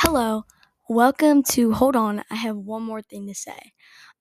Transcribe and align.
Hello, 0.00 0.44
welcome 0.90 1.42
to 1.42 1.72
Hold 1.72 1.96
On. 1.96 2.22
I 2.30 2.34
have 2.34 2.56
one 2.56 2.82
more 2.82 3.00
thing 3.00 3.26
to 3.28 3.34
say. 3.34 3.72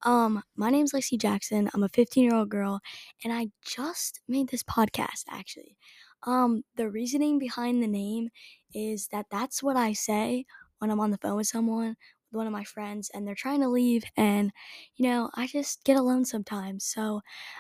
Um, 0.03 0.41
my 0.55 0.69
name's 0.69 0.93
Lexi 0.93 1.19
Jackson. 1.19 1.69
I'm 1.73 1.83
a 1.83 1.89
15 1.89 2.23
year 2.23 2.33
old 2.33 2.47
girl, 2.49 2.79
and 3.23 3.33
I 3.33 3.49
just 3.61 4.21
made 4.25 4.47
this 4.49 4.63
podcast 4.63 5.25
actually. 5.29 5.75
Um, 6.23 6.63
the 6.77 6.89
reasoning 6.89 7.39
behind 7.39 7.83
the 7.83 7.87
name 7.87 8.29
is 8.73 9.07
that 9.11 9.25
that's 9.29 9.61
what 9.61 9.75
I 9.75 9.91
say 9.91 10.45
when 10.79 10.91
I'm 10.91 11.01
on 11.01 11.11
the 11.11 11.17
phone 11.17 11.35
with 11.35 11.47
someone, 11.47 11.97
with 12.31 12.37
one 12.37 12.47
of 12.47 12.53
my 12.53 12.63
friends, 12.63 13.11
and 13.13 13.27
they're 13.27 13.35
trying 13.35 13.59
to 13.59 13.67
leave, 13.67 14.05
and 14.15 14.51
you 14.95 15.09
know, 15.09 15.29
I 15.35 15.45
just 15.45 15.83
get 15.83 15.97
alone 15.97 16.23
sometimes. 16.23 16.85
So 16.85 17.19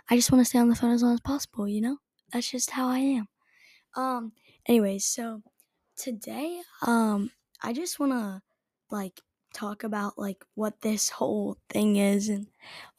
I 0.09 0.15
just 0.15 0.31
want 0.31 0.41
to 0.41 0.49
stay 0.49 0.59
on 0.59 0.69
the 0.69 0.75
phone 0.75 0.91
as 0.91 1.03
long 1.03 1.13
as 1.13 1.19
possible. 1.21 1.67
You 1.67 1.81
know, 1.81 1.97
that's 2.31 2.49
just 2.49 2.71
how 2.71 2.87
I 2.87 2.99
am. 2.99 3.27
Um, 3.97 4.31
anyways, 4.67 5.05
so 5.05 5.41
today, 5.97 6.61
um, 6.85 7.31
I 7.65 7.73
just 7.73 7.99
want 7.99 8.11
to 8.11 8.43
like 8.91 9.19
talk 9.55 9.83
about 9.83 10.19
like 10.19 10.45
what 10.53 10.81
this 10.81 11.09
whole 11.09 11.57
thing 11.67 11.95
is 11.95 12.29
and 12.29 12.45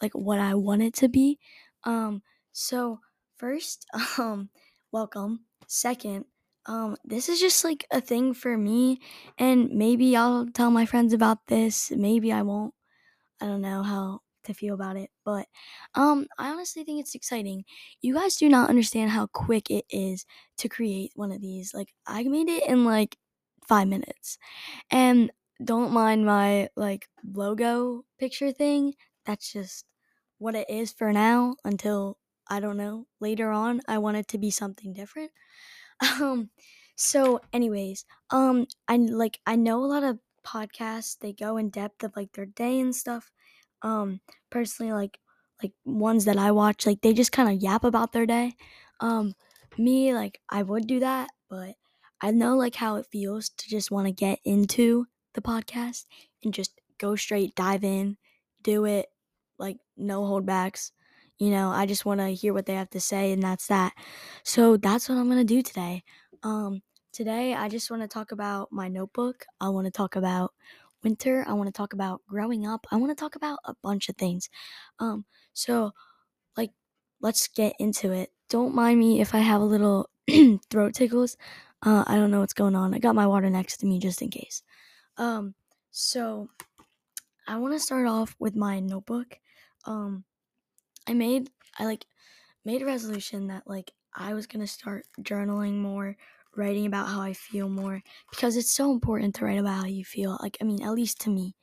like 0.02 0.12
what 0.12 0.40
I 0.40 0.56
want 0.56 0.82
it 0.82 0.92
to 0.94 1.08
be. 1.08 1.38
Um, 1.84 2.20
so 2.50 2.98
first, 3.36 3.86
um, 4.18 4.50
welcome. 4.90 5.44
Second, 5.68 6.24
um, 6.66 6.96
this 7.04 7.28
is 7.28 7.38
just 7.38 7.62
like 7.62 7.86
a 7.92 8.00
thing 8.00 8.34
for 8.34 8.58
me, 8.58 8.98
and 9.38 9.70
maybe 9.70 10.16
I'll 10.16 10.46
tell 10.46 10.72
my 10.72 10.84
friends 10.84 11.12
about 11.12 11.46
this. 11.46 11.92
Maybe 11.92 12.32
I 12.32 12.42
won't. 12.42 12.74
I 13.40 13.46
don't 13.46 13.62
know 13.62 13.84
how 13.84 14.22
to 14.46 14.54
feel 14.54 14.74
about 14.74 14.96
it, 14.96 15.10
but 15.24 15.46
um, 15.94 16.26
I 16.38 16.50
honestly 16.50 16.82
think 16.82 16.98
it's 17.00 17.14
exciting. 17.14 17.64
You 18.00 18.14
guys 18.14 18.34
do 18.34 18.48
not 18.48 18.68
understand 18.68 19.10
how 19.10 19.28
quick 19.28 19.70
it 19.70 19.84
is 19.90 20.26
to 20.58 20.68
create 20.68 21.12
one 21.14 21.30
of 21.30 21.40
these. 21.40 21.72
Like 21.72 21.92
I 22.04 22.24
made 22.24 22.48
it 22.48 22.66
in 22.66 22.84
like 22.84 23.16
five 23.68 23.88
minutes, 23.88 24.38
and 24.90 25.32
don't 25.64 25.92
mind 25.92 26.26
my 26.26 26.68
like 26.76 27.08
logo 27.24 28.04
picture 28.18 28.52
thing. 28.52 28.94
That's 29.26 29.52
just 29.52 29.86
what 30.38 30.54
it 30.54 30.68
is 30.70 30.92
for 30.92 31.12
now 31.12 31.56
until 31.64 32.18
I 32.48 32.60
don't 32.60 32.76
know 32.76 33.06
later 33.20 33.50
on. 33.50 33.80
I 33.88 33.98
want 33.98 34.18
it 34.18 34.28
to 34.28 34.38
be 34.38 34.50
something 34.50 34.92
different. 34.92 35.32
Um, 36.20 36.50
so 36.96 37.40
anyways, 37.52 38.04
um, 38.30 38.66
I 38.88 38.96
like 38.96 39.40
I 39.46 39.56
know 39.56 39.84
a 39.84 39.86
lot 39.86 40.02
of 40.02 40.18
podcasts. 40.44 41.18
They 41.18 41.32
go 41.32 41.56
in 41.56 41.70
depth 41.70 42.04
of 42.04 42.16
like 42.16 42.32
their 42.32 42.46
day 42.46 42.80
and 42.80 42.94
stuff. 42.94 43.30
Um, 43.82 44.20
personally, 44.50 44.92
like 44.92 45.18
like 45.62 45.72
ones 45.84 46.24
that 46.26 46.38
I 46.38 46.52
watch, 46.52 46.86
like 46.86 47.00
they 47.02 47.12
just 47.14 47.32
kind 47.32 47.48
of 47.48 47.62
yap 47.62 47.84
about 47.84 48.12
their 48.12 48.26
day. 48.26 48.54
Um, 49.00 49.34
me 49.78 50.14
like 50.14 50.40
I 50.48 50.62
would 50.62 50.86
do 50.86 51.00
that, 51.00 51.30
but 51.48 51.76
I 52.20 52.30
know 52.30 52.56
like 52.56 52.74
how 52.74 52.96
it 52.96 53.06
feels 53.10 53.50
to 53.50 53.68
just 53.68 53.90
want 53.90 54.06
to 54.06 54.12
get 54.12 54.38
into 54.44 55.06
the 55.34 55.42
podcast 55.42 56.04
and 56.42 56.52
just 56.52 56.80
go 56.98 57.16
straight, 57.16 57.54
dive 57.54 57.84
in, 57.84 58.16
do 58.62 58.84
it, 58.84 59.06
like 59.58 59.78
no 59.96 60.22
holdbacks. 60.22 60.92
You 61.38 61.50
know, 61.50 61.68
I 61.70 61.84
just 61.86 62.06
want 62.06 62.20
to 62.20 62.28
hear 62.28 62.54
what 62.54 62.64
they 62.66 62.74
have 62.74 62.90
to 62.90 63.00
say, 63.00 63.32
and 63.32 63.42
that's 63.42 63.66
that. 63.66 63.92
So 64.42 64.76
that's 64.78 65.08
what 65.08 65.18
I'm 65.18 65.28
gonna 65.28 65.44
do 65.44 65.62
today. 65.62 66.02
Um, 66.42 66.82
today 67.12 67.54
I 67.54 67.68
just 67.68 67.90
want 67.90 68.02
to 68.02 68.08
talk 68.08 68.32
about 68.32 68.72
my 68.72 68.88
notebook. 68.88 69.44
I 69.60 69.68
want 69.68 69.86
to 69.86 69.90
talk 69.90 70.16
about 70.16 70.52
winter. 71.02 71.44
I 71.46 71.52
want 71.52 71.68
to 71.68 71.72
talk 71.72 71.92
about 71.92 72.22
growing 72.26 72.66
up. 72.66 72.86
I 72.90 72.96
want 72.96 73.16
to 73.16 73.20
talk 73.20 73.36
about 73.36 73.58
a 73.64 73.74
bunch 73.82 74.08
of 74.08 74.16
things. 74.16 74.48
Um, 74.98 75.24
so 75.52 75.92
like, 76.56 76.72
let's 77.20 77.48
get 77.48 77.74
into 77.78 78.12
it. 78.12 78.30
Don't 78.48 78.74
mind 78.74 78.98
me 78.98 79.20
if 79.20 79.34
I 79.34 79.38
have 79.38 79.60
a 79.60 79.64
little 79.64 80.10
throat 80.70 80.94
tickles. 80.94 81.36
Uh, 81.82 82.04
I 82.06 82.16
don't 82.16 82.30
know 82.30 82.40
what's 82.40 82.54
going 82.54 82.74
on. 82.74 82.94
I 82.94 82.98
got 82.98 83.14
my 83.14 83.26
water 83.26 83.50
next 83.50 83.78
to 83.78 83.86
me 83.86 83.98
just 83.98 84.22
in 84.22 84.30
case. 84.30 84.62
Um, 85.18 85.54
so 85.90 86.48
I 87.46 87.56
want 87.58 87.74
to 87.74 87.80
start 87.80 88.06
off 88.06 88.34
with 88.38 88.56
my 88.56 88.80
notebook. 88.80 89.38
Um, 89.84 90.24
I 91.06 91.14
made 91.14 91.50
I 91.78 91.84
like 91.84 92.06
made 92.64 92.82
a 92.82 92.86
resolution 92.86 93.48
that 93.48 93.64
like 93.66 93.92
I 94.14 94.34
was 94.34 94.46
gonna 94.46 94.66
start 94.66 95.06
journaling 95.20 95.78
more, 95.78 96.16
writing 96.56 96.86
about 96.86 97.08
how 97.08 97.20
I 97.20 97.32
feel 97.34 97.68
more 97.68 98.02
because 98.30 98.56
it's 98.56 98.72
so 98.72 98.92
important 98.92 99.34
to 99.36 99.44
write 99.44 99.58
about 99.58 99.80
how 99.82 99.86
you 99.86 100.04
feel. 100.04 100.38
Like 100.42 100.58
I 100.60 100.64
mean, 100.64 100.82
at 100.82 100.92
least 100.94 101.20
to 101.22 101.30
me. 101.30 101.54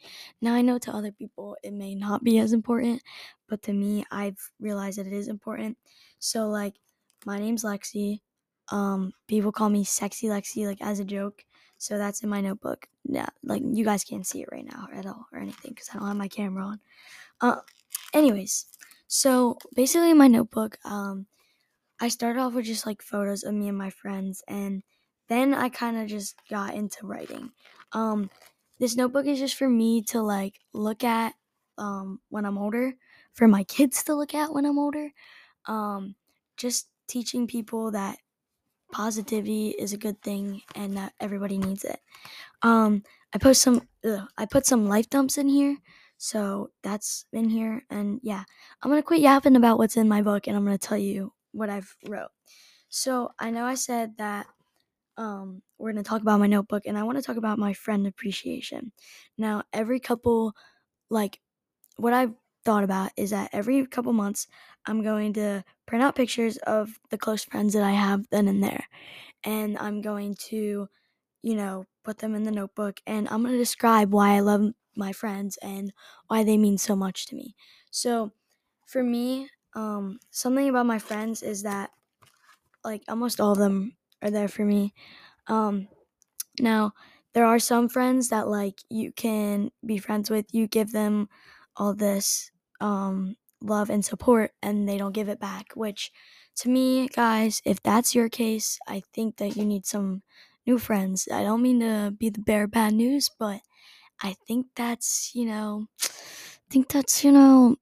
Now 0.41 0.53
I 0.53 0.61
know 0.61 0.77
to 0.79 0.91
other 0.95 1.11
people 1.11 1.57
it 1.63 1.73
may 1.73 1.95
not 1.95 2.23
be 2.23 2.39
as 2.39 2.53
important, 2.53 3.01
but 3.49 3.61
to 3.63 3.73
me 3.73 4.05
I've 4.11 4.51
realized 4.59 4.99
that 4.99 5.07
it 5.07 5.13
is 5.13 5.27
important. 5.27 5.77
So 6.19 6.47
like 6.47 6.75
my 7.25 7.39
name's 7.39 7.63
Lexi. 7.63 8.21
Um, 8.69 9.13
people 9.27 9.51
call 9.51 9.69
me 9.69 9.83
sexy 9.83 10.27
Lexi 10.27 10.65
like 10.65 10.81
as 10.81 10.99
a 10.99 11.05
joke. 11.05 11.43
So 11.77 11.97
that's 11.97 12.23
in 12.23 12.29
my 12.29 12.41
notebook. 12.41 12.87
Yeah, 13.03 13.27
like 13.43 13.61
you 13.65 13.83
guys 13.83 14.03
can't 14.03 14.25
see 14.25 14.41
it 14.41 14.49
right 14.51 14.65
now 14.65 14.87
at 14.93 15.05
all 15.05 15.27
or 15.33 15.39
anything 15.39 15.71
because 15.71 15.89
I 15.89 15.97
don't 15.97 16.07
have 16.07 16.15
my 16.15 16.29
camera 16.29 16.63
on. 16.63 16.79
Uh, 17.41 17.57
anyways, 18.13 18.65
so 19.07 19.57
basically, 19.75 20.11
in 20.11 20.17
my 20.17 20.29
notebook, 20.29 20.77
um, 20.85 21.25
I 21.99 22.07
started 22.07 22.39
off 22.39 22.53
with 22.53 22.65
just 22.65 22.85
like 22.85 23.01
photos 23.01 23.43
of 23.43 23.53
me 23.53 23.67
and 23.67 23.77
my 23.77 23.89
friends, 23.89 24.43
and 24.47 24.81
then 25.27 25.53
I 25.53 25.69
kind 25.69 25.97
of 25.97 26.07
just 26.07 26.35
got 26.49 26.73
into 26.73 27.05
writing. 27.05 27.51
Um, 27.91 28.29
this 28.79 28.95
notebook 28.95 29.25
is 29.25 29.39
just 29.39 29.55
for 29.55 29.69
me 29.69 30.03
to 30.03 30.21
like 30.21 30.59
look 30.73 31.03
at 31.03 31.33
um, 31.77 32.19
when 32.29 32.45
I'm 32.45 32.57
older, 32.57 32.93
for 33.33 33.47
my 33.47 33.63
kids 33.65 34.03
to 34.05 34.15
look 34.15 34.33
at 34.33 34.53
when 34.53 34.65
I'm 34.65 34.79
older. 34.79 35.09
Um, 35.65 36.15
just 36.57 36.87
teaching 37.07 37.45
people 37.45 37.91
that 37.91 38.17
positivity 38.93 39.69
is 39.71 39.91
a 39.91 39.97
good 39.97 40.21
thing 40.21 40.61
and 40.75 40.95
that 40.95 41.13
everybody 41.19 41.57
needs 41.57 41.83
it. 41.83 41.99
Um, 42.61 43.03
I 43.33 43.39
post 43.39 43.61
some. 43.61 43.81
Ugh, 44.05 44.27
I 44.37 44.45
put 44.45 44.65
some 44.65 44.87
life 44.87 45.09
dumps 45.09 45.37
in 45.37 45.49
here, 45.49 45.77
so 46.17 46.69
that's 46.83 47.25
in 47.33 47.49
here. 47.49 47.83
And 47.89 48.19
yeah, 48.23 48.43
I'm 48.81 48.91
gonna 48.91 49.03
quit 49.03 49.21
yapping 49.21 49.55
about 49.55 49.79
what's 49.79 49.97
in 49.97 50.07
my 50.07 50.21
book, 50.21 50.47
and 50.47 50.55
I'm 50.55 50.63
gonna 50.63 50.77
tell 50.77 50.97
you 50.97 51.33
what 51.51 51.69
I've 51.69 51.95
wrote. 52.07 52.29
So 52.89 53.31
I 53.39 53.49
know 53.49 53.65
I 53.65 53.75
said 53.75 54.17
that 54.17 54.47
um, 55.17 55.61
we're 55.77 55.91
gonna 55.91 56.03
talk 56.03 56.21
about 56.21 56.39
my 56.39 56.47
notebook, 56.47 56.83
and 56.85 56.97
I 56.97 57.03
want 57.03 57.17
to 57.17 57.23
talk 57.23 57.37
about 57.37 57.59
my 57.59 57.73
friend 57.73 58.07
appreciation. 58.07 58.91
Now, 59.37 59.63
every 59.73 59.99
couple, 59.99 60.53
like, 61.09 61.39
what 61.97 62.13
I've 62.13 62.33
thought 62.65 62.83
about 62.83 63.11
is 63.17 63.31
that 63.31 63.49
every 63.53 63.85
couple 63.87 64.13
months, 64.13 64.47
I'm 64.85 65.03
going 65.03 65.33
to 65.33 65.63
print 65.85 66.03
out 66.03 66.15
pictures 66.15 66.57
of 66.57 66.99
the 67.09 67.17
close 67.17 67.43
friends 67.43 67.73
that 67.73 67.83
I 67.83 67.91
have 67.91 68.27
then 68.31 68.47
and 68.47 68.63
there, 68.63 68.87
and 69.43 69.77
I'm 69.79 70.01
going 70.01 70.35
to 70.49 70.89
you 71.43 71.55
know, 71.55 71.85
put 72.03 72.19
them 72.19 72.35
in 72.35 72.43
the 72.43 72.51
notebook 72.51 73.01
and 73.07 73.29
I'm 73.29 73.41
going 73.43 73.53
to 73.53 73.57
describe 73.59 74.11
why 74.13 74.35
I 74.35 74.41
love 74.41 74.73
my 74.95 75.13
friends 75.13 75.57
and 75.61 75.93
why 76.27 76.43
they 76.43 76.57
mean 76.57 76.77
so 76.77 76.95
much 76.95 77.27
to 77.27 77.35
me. 77.35 77.55
So, 77.91 78.31
for 78.87 79.03
me, 79.03 79.49
um, 79.75 80.19
something 80.31 80.69
about 80.69 80.85
my 80.87 80.99
friends 80.99 81.43
is 81.43 81.63
that 81.63 81.91
like 82.83 83.03
almost 83.07 83.39
all 83.39 83.53
of 83.53 83.57
them 83.57 83.95
are 84.21 84.31
there 84.31 84.47
for 84.47 84.65
me. 84.65 84.93
Um, 85.47 85.87
now, 86.59 86.93
there 87.33 87.45
are 87.45 87.59
some 87.59 87.89
friends 87.89 88.29
that 88.29 88.47
like 88.47 88.81
you 88.89 89.11
can 89.13 89.71
be 89.85 89.97
friends 89.97 90.29
with, 90.29 90.47
you 90.53 90.67
give 90.67 90.91
them 90.91 91.29
all 91.77 91.93
this 91.93 92.51
um, 92.81 93.35
love 93.63 93.89
and 93.89 94.05
support 94.05 94.53
and 94.61 94.87
they 94.89 94.97
don't 94.97 95.13
give 95.13 95.29
it 95.29 95.39
back, 95.39 95.73
which 95.75 96.11
to 96.57 96.69
me, 96.69 97.07
guys, 97.09 97.61
if 97.65 97.81
that's 97.83 98.15
your 98.15 98.29
case, 98.29 98.79
I 98.87 99.01
think 99.13 99.37
that 99.37 99.55
you 99.57 99.65
need 99.65 99.85
some 99.85 100.23
new 100.67 100.79
friends. 100.79 101.27
I 101.31 101.43
don't 101.43 101.63
mean 101.63 101.79
to 101.81 102.13
be 102.17 102.29
the 102.29 102.41
bearer 102.41 102.65
of 102.65 102.71
bad 102.71 102.93
news, 102.93 103.29
but 103.39 103.61
I 104.21 104.35
think 104.47 104.67
that's, 104.75 105.35
you 105.35 105.45
know, 105.45 105.87
I 106.03 106.07
think 106.69 106.89
that's, 106.89 107.23
you 107.23 107.31
know, 107.31 107.77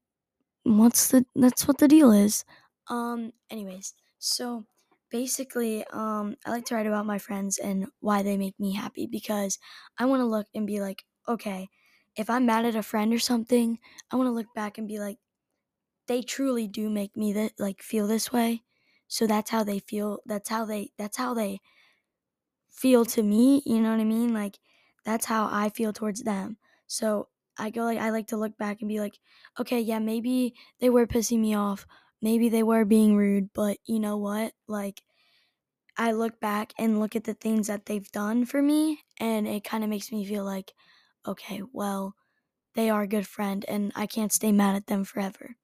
what's 0.63 1.09
the 1.09 1.25
that's 1.35 1.67
what 1.67 1.77
the 1.79 1.87
deal 1.87 2.11
is. 2.11 2.45
Um 2.87 3.33
anyways, 3.49 3.95
so 4.19 4.65
basically 5.09 5.85
um 5.87 6.35
I 6.45 6.51
like 6.51 6.65
to 6.65 6.75
write 6.75 6.87
about 6.87 7.05
my 7.05 7.17
friends 7.19 7.57
and 7.57 7.87
why 7.99 8.23
they 8.23 8.37
make 8.37 8.59
me 8.59 8.73
happy 8.73 9.07
because 9.07 9.59
I 9.97 10.05
want 10.05 10.21
to 10.21 10.25
look 10.25 10.47
and 10.55 10.67
be 10.67 10.81
like, 10.81 11.05
okay, 11.27 11.69
if 12.16 12.29
I'm 12.29 12.45
mad 12.45 12.66
at 12.66 12.75
a 12.75 12.84
friend 12.84 13.13
or 13.13 13.19
something, 13.19 13.79
I 14.11 14.16
want 14.16 14.27
to 14.27 14.31
look 14.34 14.53
back 14.53 14.77
and 14.77 14.87
be 14.87 14.99
like 14.99 15.19
they 16.11 16.22
truly 16.22 16.67
do 16.67 16.90
make 16.90 17.16
me 17.17 17.34
that 17.34 17.53
like 17.59 17.81
feel 17.81 18.08
this 18.08 18.34
way. 18.34 18.63
So 19.08 19.28
that's 19.28 19.52
how 19.52 19.63
they 19.63 19.79
feel. 19.79 20.19
That's 20.25 20.49
how 20.49 20.66
they 20.66 20.91
that's 20.97 21.17
how 21.17 21.34
they 21.34 21.61
feel 22.69 23.05
to 23.05 23.23
me, 23.23 23.61
you 23.66 23.79
know 23.81 23.91
what 23.91 23.99
I 23.99 24.03
mean? 24.05 24.34
Like 24.34 24.59
that's 25.03 25.25
how 25.25 25.49
I 25.52 25.69
feel 25.69 25.93
towards 25.93 26.23
them. 26.23 26.58
So 26.87 27.29
I 27.58 27.69
go 27.69 27.84
like 27.84 27.99
I 27.99 28.09
like 28.09 28.28
to 28.28 28.37
look 28.37 28.58
back 28.58 28.81
and 28.81 28.90
be 28.90 28.99
like, 28.99 29.19
okay, 29.59 29.79
yeah, 29.79 29.99
maybe 29.99 30.55
they 30.79 30.90
were 30.90 31.08
pissing 31.08 31.40
me 31.40 31.53
off. 31.55 31.85
Maybe 32.22 32.49
they 32.49 32.63
were 32.63 32.85
being 32.85 33.16
rude, 33.17 33.52
but 33.53 33.78
you 33.85 33.99
know 33.99 34.17
what? 34.17 34.53
Like 34.67 35.02
I 35.97 36.13
look 36.13 36.40
back 36.40 36.73
and 36.79 36.99
look 36.99 37.16
at 37.16 37.25
the 37.25 37.35
things 37.35 37.67
that 37.67 37.87
they've 37.87 38.11
done 38.11 38.46
for 38.46 38.61
me 38.61 39.03
and 39.19 39.47
it 39.47 39.63
kind 39.66 39.84
of 39.84 39.91
makes 39.91 40.11
me 40.11 40.25
feel 40.25 40.46
like 40.46 40.73
okay, 41.28 41.61
well, 41.73 42.16
they 42.75 42.90
are 42.90 43.03
a 43.03 43.08
good 43.08 43.28
friend 43.28 43.66
and 43.67 43.91
I 43.96 44.08
can't 44.08 44.31
stay 44.34 44.52
mad 44.53 44.75
at 44.75 44.87
them 44.87 45.05
forever. 45.05 45.58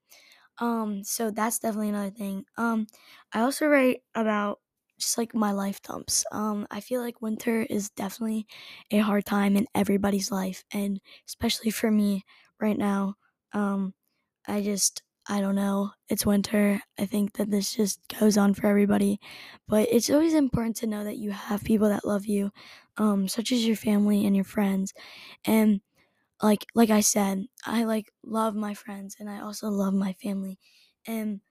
Um 0.60 1.04
so 1.04 1.32
that's 1.32 1.60
definitely 1.60 1.90
another 1.90 2.10
thing. 2.12 2.46
Um 2.58 2.88
I 3.34 3.42
also 3.42 3.68
write 3.68 4.02
about 4.16 4.60
just 5.00 5.18
like 5.18 5.36
my 5.36 5.52
life 5.52 5.80
dumps. 5.84 6.26
Um, 6.32 6.66
I 6.72 6.80
feel 6.82 7.02
like 7.02 7.22
winter 7.22 7.62
is 7.70 7.92
definitely 7.92 8.48
a 8.90 8.98
hard 9.00 9.26
time 9.26 9.56
in 9.56 9.68
everybody's 9.76 10.32
life, 10.32 10.64
and 10.72 11.00
especially 11.28 11.70
for 11.70 11.92
me 11.92 12.24
right 12.60 12.78
now. 12.78 13.16
Um, 13.54 13.94
I 14.48 14.62
just 14.64 15.04
I 15.30 15.42
don't 15.42 15.56
know. 15.56 15.92
It's 16.10 16.26
winter. 16.26 16.82
I 16.98 17.06
think 17.06 17.34
that 17.34 17.52
this 17.52 17.76
just 17.76 18.00
goes 18.20 18.38
on 18.38 18.54
for 18.54 18.68
everybody, 18.68 19.20
but 19.68 19.88
it's 19.92 20.10
always 20.10 20.34
important 20.34 20.78
to 20.78 20.88
know 20.88 21.04
that 21.04 21.18
you 21.18 21.32
have 21.32 21.64
people 21.64 21.90
that 21.90 22.06
love 22.06 22.26
you, 22.26 22.52
um, 22.98 23.28
such 23.28 23.52
as 23.52 23.68
your 23.68 23.76
family 23.76 24.26
and 24.26 24.36
your 24.36 24.46
friends, 24.46 24.94
and 25.46 25.82
like 26.42 26.66
like 26.76 26.90
I 26.90 27.02
said, 27.02 27.48
I 27.66 27.84
like 27.86 28.12
love 28.24 28.56
my 28.56 28.74
friends 28.74 29.16
and 29.20 29.30
I 29.30 29.40
also 29.42 29.70
love 29.70 29.94
my 29.94 30.14
family, 30.14 30.60
and 31.08 31.42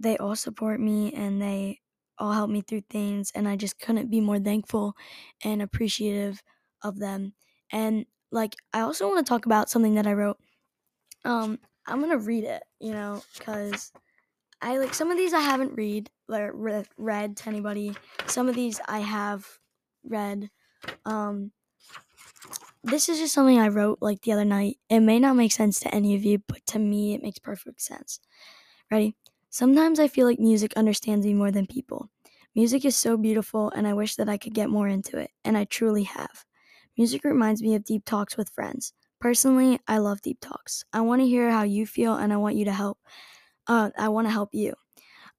they 0.00 0.16
all 0.18 0.36
support 0.36 0.80
me 0.80 1.12
and 1.12 1.40
they 1.42 1.80
all 2.18 2.32
help 2.32 2.50
me 2.50 2.62
through 2.62 2.82
things, 2.90 3.30
and 3.34 3.48
I 3.48 3.56
just 3.56 3.78
couldn't 3.80 4.10
be 4.10 4.20
more 4.20 4.38
thankful 4.40 4.94
and 5.44 5.62
appreciative 5.62 6.42
of 6.82 6.98
them. 6.98 7.34
And 7.72 8.06
like 8.30 8.56
I 8.72 8.80
also 8.80 9.08
want 9.08 9.26
to 9.26 9.28
talk 9.28 9.46
about 9.46 9.70
something 9.70 9.94
that 9.96 10.06
I 10.06 10.12
wrote. 10.14 10.38
Um, 11.24 11.58
I'm 11.86 12.00
gonna 12.00 12.18
read 12.18 12.44
it, 12.44 12.62
you 12.80 12.92
know, 12.92 13.22
because 13.36 13.92
I 14.62 14.78
like 14.78 14.94
some 14.94 15.10
of 15.10 15.16
these 15.18 15.34
I 15.34 15.40
haven't 15.40 15.74
read 15.76 16.10
read, 16.28 16.88
read 16.98 17.36
to 17.38 17.48
anybody. 17.48 17.96
Some 18.26 18.48
of 18.48 18.54
these 18.56 18.80
I 18.88 19.00
have 19.00 19.60
read. 20.04 20.50
Um, 21.06 21.52
this 22.86 23.08
is 23.08 23.18
just 23.18 23.34
something 23.34 23.58
I 23.58 23.68
wrote 23.68 23.98
like 24.00 24.22
the 24.22 24.32
other 24.32 24.44
night. 24.44 24.78
It 24.88 25.00
may 25.00 25.18
not 25.20 25.36
make 25.36 25.52
sense 25.52 25.80
to 25.80 25.94
any 25.94 26.14
of 26.14 26.24
you, 26.24 26.38
but 26.46 26.64
to 26.68 26.78
me, 26.78 27.14
it 27.14 27.22
makes 27.22 27.38
perfect 27.38 27.80
sense. 27.82 28.20
Ready? 28.90 29.16
Sometimes 29.50 30.00
I 30.00 30.08
feel 30.08 30.26
like 30.26 30.38
music 30.38 30.72
understands 30.76 31.26
me 31.26 31.34
more 31.34 31.50
than 31.50 31.66
people. 31.66 32.10
Music 32.54 32.84
is 32.84 32.96
so 32.96 33.16
beautiful, 33.16 33.70
and 33.70 33.86
I 33.86 33.94
wish 33.94 34.16
that 34.16 34.28
I 34.28 34.38
could 34.38 34.54
get 34.54 34.70
more 34.70 34.88
into 34.88 35.18
it, 35.18 35.30
and 35.44 35.56
I 35.56 35.64
truly 35.64 36.04
have. 36.04 36.44
Music 36.96 37.24
reminds 37.24 37.62
me 37.62 37.74
of 37.74 37.84
deep 37.84 38.04
talks 38.04 38.36
with 38.36 38.50
friends. 38.50 38.92
Personally, 39.20 39.80
I 39.88 39.98
love 39.98 40.22
deep 40.22 40.38
talks. 40.40 40.84
I 40.92 41.00
want 41.02 41.22
to 41.22 41.26
hear 41.28 41.50
how 41.50 41.64
you 41.64 41.86
feel, 41.86 42.14
and 42.14 42.32
I 42.32 42.36
want 42.36 42.56
you 42.56 42.64
to 42.66 42.72
help. 42.72 42.98
Uh, 43.66 43.90
I 43.98 44.08
want 44.08 44.26
to 44.28 44.32
help 44.32 44.50
you. 44.52 44.74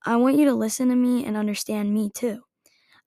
I 0.06 0.18
want 0.18 0.38
you 0.38 0.46
to 0.46 0.54
listen 0.54 0.90
to 0.90 0.96
me 0.96 1.26
and 1.26 1.38
understand 1.38 1.94
me 1.94 2.10
too. 2.10 2.42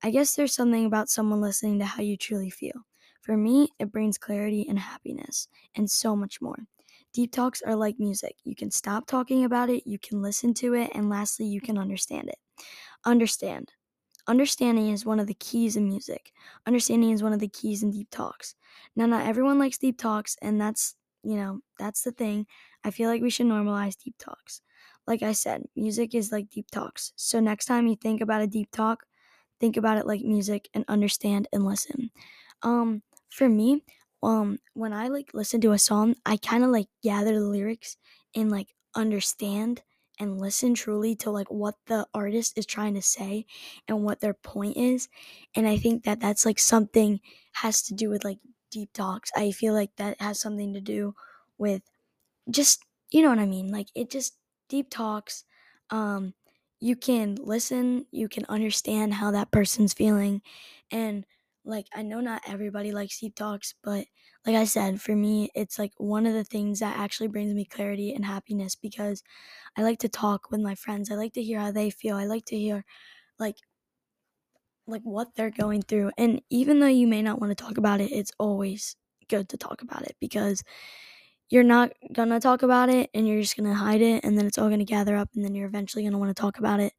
I 0.03 0.11
guess 0.11 0.35
there's 0.35 0.55
something 0.55 0.87
about 0.87 1.11
someone 1.11 1.41
listening 1.41 1.79
to 1.81 1.87
how 1.87 2.03
you 2.03 2.17
truly 2.17 2.51
feel. 2.51 2.87
For 3.21 3.37
me, 3.37 3.69
it 3.79 3.93
brings 3.93 4.19
clarity 4.19 4.67
and 4.69 4.79
happiness, 4.79 5.49
and 5.75 5.91
so 5.91 6.17
much 6.17 6.41
more. 6.41 6.67
Deep 7.13 7.33
talks 7.33 7.63
are 7.63 7.75
like 7.77 7.99
music. 7.99 8.37
You 8.45 8.55
can 8.55 8.71
stop 8.71 9.07
talking 9.07 9.45
about 9.45 9.71
it, 9.71 9.87
you 9.87 9.99
can 9.99 10.23
listen 10.23 10.55
to 10.55 10.75
it, 10.75 10.91
and 10.95 11.09
lastly, 11.11 11.47
you 11.47 11.61
can 11.61 11.79
understand 11.79 12.29
it. 12.29 12.39
Understand. 13.05 13.73
Understanding 14.27 14.91
is 14.91 15.07
one 15.07 15.21
of 15.21 15.27
the 15.27 15.35
keys 15.35 15.77
in 15.77 15.89
music. 15.89 16.33
Understanding 16.67 17.11
is 17.11 17.23
one 17.23 17.33
of 17.33 17.41
the 17.41 17.49
keys 17.49 17.83
in 17.83 17.91
deep 17.91 18.09
talks. 18.11 18.55
Now, 18.97 19.07
not 19.07 19.27
everyone 19.27 19.59
likes 19.59 19.79
deep 19.79 19.99
talks, 19.99 20.37
and 20.43 20.61
that's, 20.61 20.97
you 21.23 21.37
know, 21.37 21.61
that's 21.79 22.03
the 22.03 22.13
thing. 22.13 22.47
I 22.85 22.91
feel 22.91 23.11
like 23.11 23.23
we 23.23 23.31
should 23.31 23.47
normalize 23.47 23.97
deep 23.99 24.17
talks. 24.19 24.63
Like 25.07 25.23
I 25.23 25.33
said, 25.33 25.65
music 25.77 26.15
is 26.15 26.33
like 26.33 26.51
deep 26.51 26.71
talks. 26.71 27.13
So, 27.17 27.41
next 27.41 27.67
time 27.67 27.87
you 27.89 27.97
think 27.97 28.21
about 28.21 28.43
a 28.43 28.47
deep 28.47 28.71
talk, 28.71 29.05
think 29.61 29.77
about 29.77 29.99
it 29.99 30.07
like 30.07 30.23
music 30.23 30.69
and 30.75 30.85
understand 30.89 31.49
and 31.53 31.65
listen. 31.67 32.11
Um, 32.63 33.03
for 33.31 33.49
me, 33.49 33.85
um, 34.23 34.59
when 34.75 34.93
I 34.93 35.09
like 35.09 35.33
listen 35.35 35.61
to 35.63 35.73
a 35.73 35.79
song, 35.79 36.17
I 36.27 36.37
kind 36.37 36.65
of 36.65 36.71
like 36.71 36.89
gather 37.03 37.35
the 37.35 37.47
lyrics 37.47 37.97
and 38.35 38.51
like 38.51 38.75
understand 38.95 39.83
and 40.19 40.39
listen 40.39 40.75
truly 40.75 41.17
to 41.17 41.31
like 41.31 41.51
what 41.51 41.77
the 41.87 42.07
artist 42.13 42.59
is 42.59 42.67
trying 42.67 42.95
to 42.95 43.03
say 43.03 43.47
and 43.89 44.05
what 44.05 44.21
their 44.21 44.35
point 44.35 44.77
is. 44.77 45.09
And 45.55 45.67
I 45.67 45.79
think 45.79 46.05
that 46.05 46.21
that's 46.21 46.45
like 46.45 46.59
something 46.59 47.21
has 47.53 47.83
to 47.85 47.95
do 47.95 48.11
with 48.11 48.25
like 48.25 48.39
deep 48.71 48.93
talks. 48.93 49.31
I 49.35 49.51
feel 49.53 49.73
like 49.75 49.97
that 49.97 50.21
has 50.21 50.39
something 50.41 50.75
to 50.75 50.81
do 50.81 51.15
with 51.59 51.83
just 52.51 52.85
you 53.11 53.23
know 53.23 53.31
what 53.31 53.39
I 53.41 53.47
mean? 53.47 53.71
Like 53.73 53.89
it 53.95 54.11
just 54.11 54.37
deep 54.69 54.89
talks. 54.91 55.45
Um, 55.91 56.35
you 56.79 56.95
can 56.97 57.35
listen, 57.37 58.07
you 58.13 58.29
can 58.29 58.45
understand 58.49 59.15
how 59.15 59.33
that 59.33 59.51
person's 59.51 59.93
feeling, 59.93 60.43
and 60.91 61.27
like 61.65 61.87
I 61.95 62.03
know 62.03 62.21
not 62.21 62.43
everybody 62.47 62.93
likes 62.93 63.21
deep 63.21 63.35
talks, 63.37 63.75
but 63.83 64.07
like 64.47 64.57
I 64.57 64.65
said, 64.65 65.01
for 65.01 65.15
me, 65.17 65.51
it's 65.55 65.79
like 65.79 65.93
one 65.99 66.27
of 66.27 66.35
the 66.35 66.45
things 66.45 66.81
that 66.81 66.99
actually 66.99 67.29
brings 67.29 67.55
me 67.55 67.65
clarity 67.65 68.13
and 68.15 68.25
happiness 68.25 68.75
because 68.77 69.23
I 69.77 69.83
like 69.83 70.01
to 70.01 70.09
talk 70.11 70.51
with 70.51 70.61
my 70.61 70.75
friends. 70.77 71.11
I 71.11 71.17
like 71.17 71.35
to 71.35 71.43
hear 71.43 71.61
how 71.61 71.73
they 71.73 71.91
feel. 71.91 72.17
I 72.17 72.27
like 72.27 72.47
to 72.47 72.59
hear 72.59 72.85
like 73.39 73.57
like 74.87 75.03
what 75.03 75.35
they're 75.35 75.51
going 75.51 75.83
through. 75.83 76.11
And 76.19 76.41
even 76.51 76.81
though 76.81 76.87
you 76.87 77.07
may 77.07 77.23
not 77.23 77.41
want 77.41 77.57
to 77.57 77.65
talk 77.65 77.79
about 77.79 78.01
it, 78.01 78.11
it's 78.13 78.33
always 78.39 78.97
good 79.29 79.49
to 79.51 79.57
talk 79.57 79.83
about 79.83 80.03
it 80.03 80.17
because 80.21 80.63
you're 81.51 81.65
not 81.65 81.93
gonna 82.13 82.41
talk 82.41 82.63
about 82.63 82.89
it 82.91 83.11
and 83.15 83.29
you're 83.29 83.43
just 83.43 83.57
gonna 83.57 83.75
hide 83.75 84.03
it 84.03 84.25
and 84.25 84.39
then 84.39 84.47
it's 84.47 84.59
all 84.59 84.71
gonna 84.71 84.85
gather 84.85 85.17
up 85.17 85.31
and 85.35 85.45
then 85.45 85.55
you're 85.55 85.69
eventually 85.69 86.05
gonna 86.05 86.19
want 86.19 86.31
to 86.35 86.41
talk 86.41 86.59
about 86.59 86.81
it. 86.81 86.93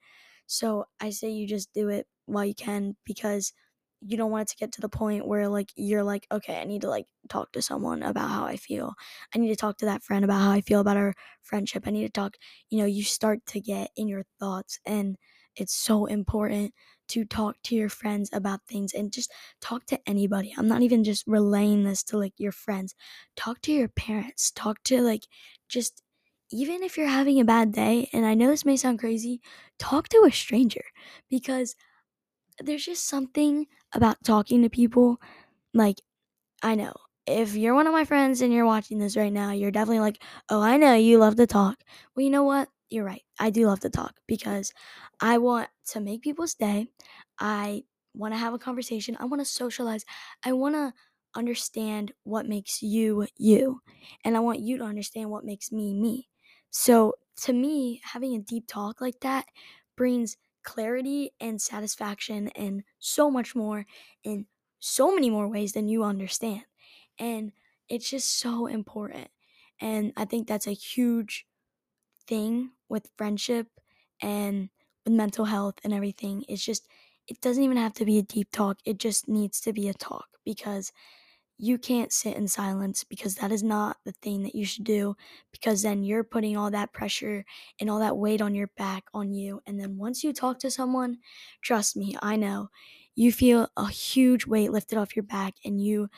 So 0.48 0.86
I 1.02 1.12
say 1.12 1.32
you 1.32 1.48
just 1.48 1.74
do 1.74 1.90
it 1.90 2.08
while 2.26 2.46
you 2.46 2.56
can 2.56 2.96
because 3.06 3.54
you 4.02 4.18
don't 4.18 4.32
want 4.32 4.44
it 4.44 4.48
to 4.50 4.58
get 4.58 4.72
to 4.74 4.82
the 4.82 4.90
point 4.90 5.28
where 5.28 5.48
like 5.48 5.70
you're 5.76 6.04
like 6.04 6.28
okay 6.32 6.60
i 6.60 6.64
need 6.64 6.82
to 6.82 6.90
like 6.90 7.06
talk 7.30 7.52
to 7.52 7.62
someone 7.62 8.04
about 8.04 8.30
how 8.30 8.46
i 8.46 8.56
feel. 8.56 8.94
I 9.34 9.38
need 9.40 9.50
to 9.50 9.56
talk 9.56 9.78
to 9.78 9.86
that 9.86 10.04
friend 10.04 10.26
about 10.26 10.42
how 10.42 10.52
i 10.52 10.62
feel 10.62 10.80
about 10.80 10.98
our 10.98 11.14
friendship. 11.44 11.84
I 11.88 11.92
need 11.92 12.06
to 12.06 12.12
talk 12.12 12.36
you 12.70 12.80
know 12.80 12.86
you 12.86 13.04
start 13.04 13.46
to 13.48 13.60
get 13.62 13.92
in 13.96 14.08
your 14.08 14.24
thoughts 14.40 14.80
and 14.86 15.18
it's 15.56 15.74
so 15.76 16.06
important 16.06 16.74
to 17.10 17.26
talk 17.26 17.58
to 17.64 17.76
your 17.76 17.90
friends 17.90 18.30
about 18.34 18.62
things 18.68 18.94
and 18.94 19.12
just 19.12 19.34
talk 19.60 19.86
to 19.88 20.00
anybody. 20.08 20.54
I'm 20.58 20.68
not 20.70 20.82
even 20.82 21.04
just 21.04 21.26
relaying 21.28 21.84
this 21.84 22.04
to 22.04 22.18
like 22.18 22.34
your 22.38 22.54
friends. 22.54 22.96
Talk 23.36 23.62
to 23.64 23.74
your 23.74 23.90
parents. 23.90 24.52
Talk 24.52 24.82
to 24.86 25.02
like 25.02 25.24
just 25.68 26.02
even 26.52 26.84
if 26.84 26.98
you're 26.98 27.08
having 27.08 27.40
a 27.40 27.46
bad 27.46 27.72
day 27.72 28.10
and 28.14 28.26
i 28.26 28.34
know 28.34 28.48
this 28.48 28.66
may 28.66 28.76
sound 28.76 29.00
crazy 29.00 29.40
talk 29.80 30.10
to 30.10 30.26
a 30.28 30.32
stranger 30.32 30.84
because 31.30 31.76
there's 32.60 32.86
just 32.86 33.08
something 33.08 33.66
about 33.94 34.24
talking 34.24 34.62
to 34.64 34.70
people. 34.70 35.20
Like, 35.74 36.02
I 36.64 36.76
know 36.76 36.94
if 37.28 37.56
you're 37.56 37.76
one 37.76 37.88
of 37.88 37.94
my 37.94 38.06
friends 38.06 38.42
and 38.42 38.54
you're 38.54 38.66
watching 38.66 38.98
this 39.00 39.18
right 39.18 39.34
now, 39.34 39.52
you're 39.52 39.72
definitely 39.72 40.00
like, 40.02 40.22
oh, 40.50 40.62
I 40.62 40.78
know 40.78 40.96
you 40.96 41.18
love 41.20 41.36
to 41.38 41.48
talk. 41.48 41.84
Well, 42.16 42.24
you 42.24 42.30
know 42.32 42.44
what? 42.44 42.70
You're 42.90 43.06
right. 43.06 43.24
I 43.40 43.50
do 43.52 43.68
love 43.68 43.80
to 43.82 43.90
talk 43.90 44.16
because 44.28 44.74
I 45.22 45.38
want 45.38 45.70
to 45.88 46.02
make 46.02 46.24
people's 46.24 46.56
day. 46.56 46.88
I 47.40 47.84
want 48.14 48.34
to 48.34 48.38
have 48.38 48.54
a 48.54 48.60
conversation. 48.60 49.16
I 49.20 49.26
want 49.26 49.42
to 49.42 49.46
socialize. 49.46 50.04
I 50.44 50.54
want 50.54 50.76
to 50.76 50.94
understand 51.36 52.12
what 52.24 52.46
makes 52.48 52.82
you 52.82 53.28
you. 53.38 53.82
And 54.26 54.36
I 54.36 54.42
want 54.42 54.60
you 54.60 54.78
to 54.80 54.84
understand 54.84 55.30
what 55.30 55.46
makes 55.46 55.72
me 55.72 55.94
me. 55.94 56.28
So, 56.70 57.14
to 57.44 57.54
me, 57.54 58.02
having 58.04 58.36
a 58.36 58.40
deep 58.40 58.66
talk 58.68 59.02
like 59.02 59.20
that 59.22 59.46
brings 59.98 60.38
clarity 60.64 61.32
and 61.40 61.62
satisfaction 61.62 62.50
and 62.50 62.84
so 63.00 63.30
much 63.32 63.56
more 63.56 63.86
in 64.24 64.48
so 64.80 65.14
many 65.14 65.30
more 65.30 65.48
ways 65.48 65.74
than 65.74 65.88
you 65.90 66.04
understand. 66.04 66.64
And 67.20 67.54
it's 67.90 68.10
just 68.10 68.38
so 68.40 68.68
important. 68.68 69.30
And 69.80 70.14
I 70.18 70.26
think 70.26 70.48
that's 70.48 70.68
a 70.68 70.74
huge 70.74 71.46
thing 72.28 72.72
with 72.90 73.12
friendship 73.18 73.68
and 74.22 74.70
with 75.06 75.14
mental 75.14 75.46
health 75.46 75.76
and 75.84 75.94
everything. 75.94 76.46
It's 76.48 76.64
just, 76.64 76.88
it 77.28 77.42
doesn't 77.42 77.64
even 77.64 77.78
have 77.78 77.94
to 77.94 78.06
be 78.06 78.18
a 78.18 78.24
deep 78.24 78.52
talk, 78.52 78.80
it 78.86 78.98
just 78.98 79.28
needs 79.28 79.60
to 79.62 79.74
be 79.74 79.88
a 79.88 79.94
talk 79.94 80.28
because 80.46 80.92
you 81.62 81.78
can't 81.78 82.12
sit 82.12 82.36
in 82.36 82.48
silence 82.48 83.04
because 83.04 83.36
that 83.36 83.52
is 83.52 83.64
not 83.64 83.98
the 84.06 84.12
thing 84.14 84.44
that 84.44 84.56
you 84.56 84.66
should 84.66 84.84
do 84.86 85.16
because 85.52 85.84
then 85.84 86.04
you're 86.04 86.24
putting 86.24 86.58
all 86.58 86.72
that 86.72 86.94
pressure 86.94 87.46
and 87.80 87.90
all 87.90 88.00
that 88.00 88.18
weight 88.18 88.42
on 88.42 88.56
your 88.56 88.68
back 88.78 89.06
on 89.14 89.34
you. 89.34 89.62
And 89.68 89.80
then 89.80 89.98
once 89.98 90.24
you 90.24 90.34
talk 90.34 90.60
to 90.60 90.72
someone 90.72 91.20
trust 91.62 91.96
me 91.96 92.16
i 92.22 92.36
know 92.36 92.70
you 93.16 93.32
feel 93.32 93.70
a 93.78 93.90
huge 93.90 94.46
weight 94.48 94.72
lifted 94.72 94.98
off 94.98 95.16
your 95.16 95.24
back 95.24 95.56
and 95.66 95.82
you 95.82 96.10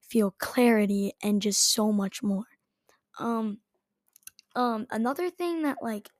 feel 0.00 0.32
clarity 0.32 1.12
and 1.22 1.42
just 1.42 1.62
so 1.72 1.92
much 1.92 2.22
more. 2.22 2.44
Um 3.18 3.60
um 4.56 4.86
another 4.90 5.30
thing 5.30 5.62
that 5.62 5.78
like 5.82 6.10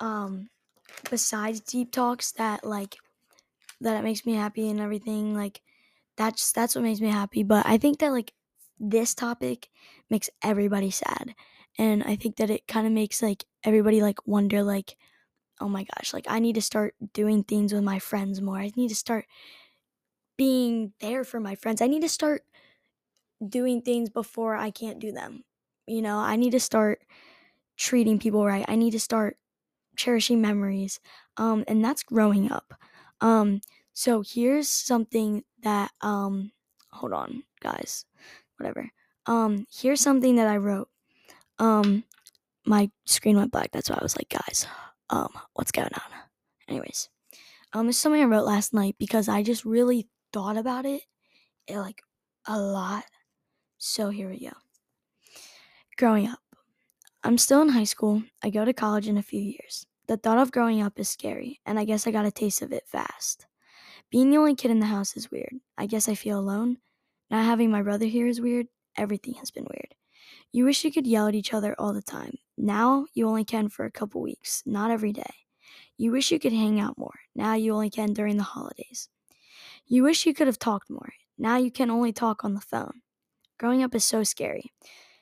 um 0.00 0.50
besides 1.10 1.60
deep 1.60 1.92
talks 1.92 2.32
that 2.32 2.64
like 2.64 2.96
that 3.80 3.98
it 3.98 4.04
makes 4.04 4.26
me 4.26 4.34
happy 4.34 4.68
and 4.70 4.80
everything 4.80 5.34
like 5.34 5.62
that's 6.18 6.52
that's 6.52 6.76
what 6.76 6.84
makes 6.84 7.00
me 7.02 7.10
happy. 7.10 7.44
But 7.44 7.66
I 7.66 7.78
think 7.78 8.00
that 8.00 8.12
like 8.12 8.34
this 8.80 9.14
topic 9.16 9.70
makes 10.10 10.30
everybody 10.42 10.92
sad. 10.92 11.36
And 11.78 12.04
I 12.04 12.16
think 12.16 12.38
that 12.38 12.50
it 12.50 12.68
kind 12.68 12.86
of 12.88 12.94
makes 12.94 13.22
like 13.22 13.46
everybody 13.64 14.02
like 14.02 14.26
wonder 14.26 14.64
like 14.64 14.96
oh 15.60 15.68
my 15.70 15.84
gosh, 15.96 16.14
like 16.14 16.26
I 16.28 16.40
need 16.40 16.54
to 16.56 16.62
start 16.62 16.94
doing 17.14 17.44
things 17.44 17.72
with 17.74 17.84
my 17.84 17.98
friends 18.00 18.42
more. 18.42 18.58
I 18.58 18.72
need 18.76 18.88
to 18.90 18.96
start 18.96 19.26
being 20.36 20.92
there 21.00 21.24
for 21.24 21.40
my 21.40 21.54
friends. 21.54 21.82
I 21.82 21.86
need 21.86 22.02
to 22.02 22.08
start 22.08 22.42
doing 23.46 23.82
things 23.82 24.10
before 24.10 24.56
I 24.56 24.70
can't 24.70 24.98
do 24.98 25.12
them. 25.12 25.44
You 25.86 26.02
know, 26.02 26.18
I 26.18 26.36
need 26.36 26.50
to 26.50 26.60
start 26.60 27.02
treating 27.76 28.18
people 28.18 28.44
right. 28.46 28.64
I 28.68 28.76
need 28.76 28.92
to 28.92 29.00
start 29.00 29.38
cherishing 29.96 30.42
memories. 30.42 31.00
Um 31.38 31.64
and 31.68 31.84
that's 31.84 32.04
growing 32.04 32.52
up. 32.52 32.74
Um 33.20 33.60
So 33.98 34.22
here's 34.24 34.68
something 34.68 35.42
that 35.64 35.90
um 36.02 36.52
hold 36.92 37.12
on, 37.12 37.42
guys. 37.58 38.04
Whatever. 38.56 38.88
Um 39.26 39.66
here's 39.72 40.00
something 40.00 40.36
that 40.36 40.46
I 40.46 40.58
wrote. 40.58 40.88
Um 41.58 42.04
my 42.64 42.92
screen 43.06 43.36
went 43.36 43.50
black. 43.50 43.72
That's 43.72 43.90
why 43.90 43.96
I 43.98 44.04
was 44.04 44.16
like, 44.16 44.28
guys, 44.28 44.68
um 45.10 45.32
what's 45.54 45.72
going 45.72 45.90
on? 45.92 46.12
Anyways, 46.68 47.08
um 47.72 47.88
this 47.88 47.96
is 47.96 48.00
something 48.00 48.22
I 48.22 48.26
wrote 48.26 48.46
last 48.46 48.72
night 48.72 48.94
because 49.00 49.28
I 49.28 49.42
just 49.42 49.64
really 49.64 50.06
thought 50.32 50.56
about 50.56 50.86
it, 50.86 51.02
it 51.66 51.72
eh, 51.72 51.80
like 51.80 52.00
a 52.46 52.56
lot. 52.56 53.02
So 53.78 54.10
here 54.10 54.28
we 54.28 54.38
go. 54.38 54.54
Growing 55.96 56.28
up. 56.28 56.38
I'm 57.24 57.36
still 57.36 57.62
in 57.62 57.70
high 57.70 57.82
school. 57.82 58.22
I 58.44 58.50
go 58.50 58.64
to 58.64 58.72
college 58.72 59.08
in 59.08 59.18
a 59.18 59.24
few 59.24 59.40
years. 59.40 59.86
The 60.06 60.16
thought 60.16 60.38
of 60.38 60.52
growing 60.52 60.80
up 60.80 61.00
is 61.00 61.08
scary, 61.08 61.58
and 61.66 61.80
I 61.80 61.84
guess 61.84 62.06
I 62.06 62.12
got 62.12 62.26
a 62.26 62.30
taste 62.30 62.62
of 62.62 62.72
it 62.72 62.86
fast. 62.86 63.47
Being 64.10 64.30
the 64.30 64.38
only 64.38 64.54
kid 64.54 64.70
in 64.70 64.80
the 64.80 64.86
house 64.86 65.16
is 65.16 65.30
weird. 65.30 65.54
I 65.76 65.86
guess 65.86 66.08
I 66.08 66.14
feel 66.14 66.38
alone. 66.38 66.78
Not 67.30 67.44
having 67.44 67.70
my 67.70 67.82
brother 67.82 68.06
here 68.06 68.26
is 68.26 68.40
weird. 68.40 68.68
Everything 68.96 69.34
has 69.34 69.50
been 69.50 69.64
weird. 69.64 69.94
You 70.50 70.64
wish 70.64 70.82
you 70.82 70.90
could 70.90 71.06
yell 71.06 71.26
at 71.28 71.34
each 71.34 71.52
other 71.52 71.74
all 71.78 71.92
the 71.92 72.00
time. 72.00 72.38
Now 72.56 73.06
you 73.12 73.28
only 73.28 73.44
can 73.44 73.68
for 73.68 73.84
a 73.84 73.90
couple 73.90 74.22
weeks, 74.22 74.62
not 74.64 74.90
every 74.90 75.12
day. 75.12 75.34
You 75.98 76.10
wish 76.10 76.32
you 76.32 76.38
could 76.38 76.52
hang 76.52 76.80
out 76.80 76.96
more. 76.96 77.20
Now 77.34 77.54
you 77.54 77.74
only 77.74 77.90
can 77.90 78.14
during 78.14 78.38
the 78.38 78.44
holidays. 78.44 79.10
You 79.86 80.04
wish 80.04 80.24
you 80.24 80.32
could 80.32 80.46
have 80.46 80.58
talked 80.58 80.88
more. 80.88 81.12
Now 81.36 81.58
you 81.58 81.70
can 81.70 81.90
only 81.90 82.12
talk 82.12 82.44
on 82.44 82.54
the 82.54 82.60
phone. 82.60 83.02
Growing 83.58 83.82
up 83.82 83.94
is 83.94 84.04
so 84.04 84.22
scary. 84.22 84.72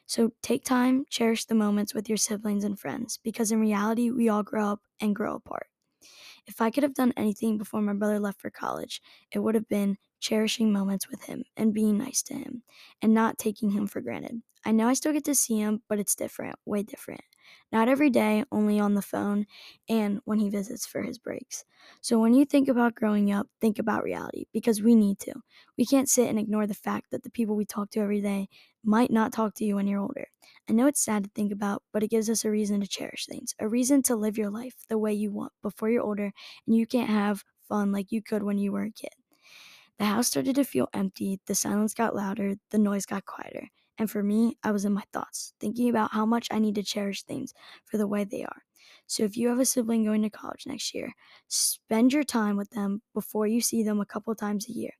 So 0.07 0.31
take 0.43 0.65
time, 0.65 1.05
cherish 1.11 1.47
the 1.47 1.55
moments 1.57 1.93
with 1.93 2.09
your 2.09 2.19
siblings 2.19 2.63
and 2.63 2.79
friends, 2.79 3.19
because 3.25 3.51
in 3.51 3.61
reality, 3.61 4.11
we 4.11 4.29
all 4.29 4.45
grow 4.45 4.69
up 4.69 4.81
and 5.01 5.17
grow 5.17 5.35
apart. 5.35 5.67
If 6.47 6.61
I 6.61 6.71
could 6.71 6.83
have 6.83 6.95
done 6.95 7.13
anything 7.17 7.59
before 7.59 7.81
my 7.83 7.93
brother 7.93 8.21
left 8.21 8.41
for 8.41 8.51
college, 8.51 9.03
it 9.33 9.41
would 9.41 9.55
have 9.55 9.69
been 9.69 9.99
cherishing 10.21 10.73
moments 10.73 11.09
with 11.11 11.25
him 11.25 11.45
and 11.57 11.75
being 11.75 11.99
nice 11.99 12.23
to 12.23 12.35
him 12.35 12.63
and 13.03 13.13
not 13.13 13.39
taking 13.39 13.71
him 13.71 13.87
for 13.87 14.01
granted. 14.01 14.43
I 14.65 14.73
know 14.73 14.89
I 14.89 14.95
still 14.95 15.13
get 15.13 15.25
to 15.27 15.35
see 15.35 15.59
him, 15.59 15.83
but 15.89 15.99
it's 15.99 16.15
different, 16.17 16.57
way 16.65 16.83
different. 16.83 17.21
Not 17.71 17.89
every 17.89 18.11
day, 18.11 18.45
only 18.51 18.81
on 18.81 18.95
the 18.95 19.03
phone 19.03 19.47
and 19.89 20.21
when 20.25 20.41
he 20.41 20.51
visits 20.51 20.87
for 20.87 21.03
his 21.03 21.19
breaks. 21.19 21.65
So 22.01 22.19
when 22.19 22.35
you 22.35 22.45
think 22.45 22.69
about 22.69 22.95
growing 22.97 23.31
up, 23.31 23.47
think 23.61 23.79
about 23.79 24.03
reality 24.03 24.47
because 24.53 24.83
we 24.83 24.97
need 24.97 25.19
to. 25.21 25.35
We 25.79 25.87
can't 25.87 26.09
sit 26.09 26.29
and 26.29 26.39
ignore 26.39 26.67
the 26.67 26.75
fact 26.75 27.11
that 27.11 27.23
the 27.23 27.31
people 27.31 27.55
we 27.55 27.65
talk 27.65 27.91
to 27.91 28.01
every 28.01 28.21
day 28.21 28.49
might 28.87 29.11
not 29.11 29.33
talk 29.33 29.55
to 29.57 29.65
you 29.65 29.77
when 29.77 29.87
you're 29.87 30.01
older. 30.01 30.29
I 30.69 30.73
know 30.73 30.87
it's 30.87 31.05
sad 31.05 31.25
to 31.25 31.31
think 31.35 31.53
about, 31.53 31.83
but 31.93 32.03
it 32.03 32.11
gives 32.11 32.31
us 32.31 32.45
a 32.45 32.51
reason 32.51 32.81
to 32.81 32.87
cherish 32.89 33.27
things, 33.27 33.55
a 33.59 33.69
reason 33.69 34.03
to 34.05 34.17
live 34.17 34.39
your 34.39 34.51
life 34.51 34.75
the 34.89 34.99
way 34.99 35.13
you 35.13 35.31
want 35.33 35.53
before 35.63 35.91
you're 35.91 36.03
older 36.03 36.33
and 36.67 36.77
you 36.77 36.87
can't 36.87 37.11
have 37.11 37.45
fun 37.69 37.93
like 37.93 38.13
you 38.13 38.23
could 38.23 38.43
when 38.43 38.59
you 38.59 38.73
were 38.73 38.85
a 38.85 38.91
kid. 38.93 39.11
The 39.99 40.05
house 40.07 40.29
started 40.29 40.57
to 40.57 40.65
feel 40.65 40.89
empty, 40.93 41.41
the 41.47 41.55
silence 41.55 41.95
got 41.95 42.15
louder, 42.15 42.55
the 42.71 42.79
noise 42.79 43.07
got 43.07 43.25
quieter. 43.27 43.69
And 43.99 44.11
for 44.11 44.23
me, 44.23 44.59
I 44.63 44.73
was 44.73 44.85
in 44.85 44.93
my 44.93 45.05
thoughts, 45.13 45.55
thinking 45.59 45.89
about 45.89 46.13
how 46.13 46.27
much 46.27 46.49
I 46.51 46.59
need 46.59 46.75
to 46.75 46.83
cherish 46.83 47.23
things 47.23 47.55
for 47.85 47.97
the 47.97 48.07
way 48.07 48.25
they 48.25 48.45
are. 48.45 48.63
So 49.07 49.23
if 49.25 49.37
you 49.37 49.49
have 49.49 49.59
a 49.59 49.65
sibling 49.65 50.05
going 50.05 50.23
to 50.23 50.31
college 50.31 50.67
next 50.67 50.93
year, 50.95 51.13
spend 51.49 52.13
your 52.13 52.25
time 52.25 52.57
with 52.57 52.71
them 52.71 53.03
before 53.15 53.47
you 53.47 53.61
see 53.61 53.83
them 53.83 54.01
a 54.01 54.07
couple 54.07 54.35
times 54.35 54.69
a 54.69 54.73
year. 54.73 54.93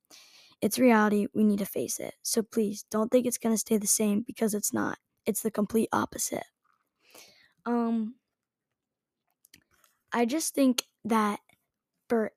It's 0.61 0.79
reality, 0.79 1.27
we 1.35 1.45
need 1.45 1.59
to 1.59 1.67
face 1.67 2.01
it. 2.01 2.15
So 2.23 2.43
please 2.43 2.85
don't 2.91 3.11
think 3.11 3.27
it's 3.27 3.39
going 3.39 3.55
to 3.55 3.59
stay 3.59 3.77
the 3.77 3.87
same 3.87 4.23
because 4.27 4.55
it's 4.55 4.73
not. 4.73 4.99
It's 5.27 5.43
the 5.43 5.51
complete 5.51 5.89
opposite. 5.93 6.47
Um 7.65 8.15
I 10.13 10.25
just 10.25 10.55
think 10.55 10.85
that 11.05 11.41
for 12.09 12.33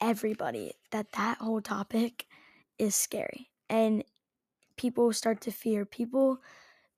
everybody 0.00 0.72
that 0.90 1.12
that 1.12 1.38
whole 1.38 1.60
topic 1.60 2.26
is 2.78 2.94
scary 2.94 3.50
and 3.68 4.04
people 4.76 5.12
start 5.12 5.40
to 5.42 5.50
fear. 5.50 5.84
People 5.84 6.38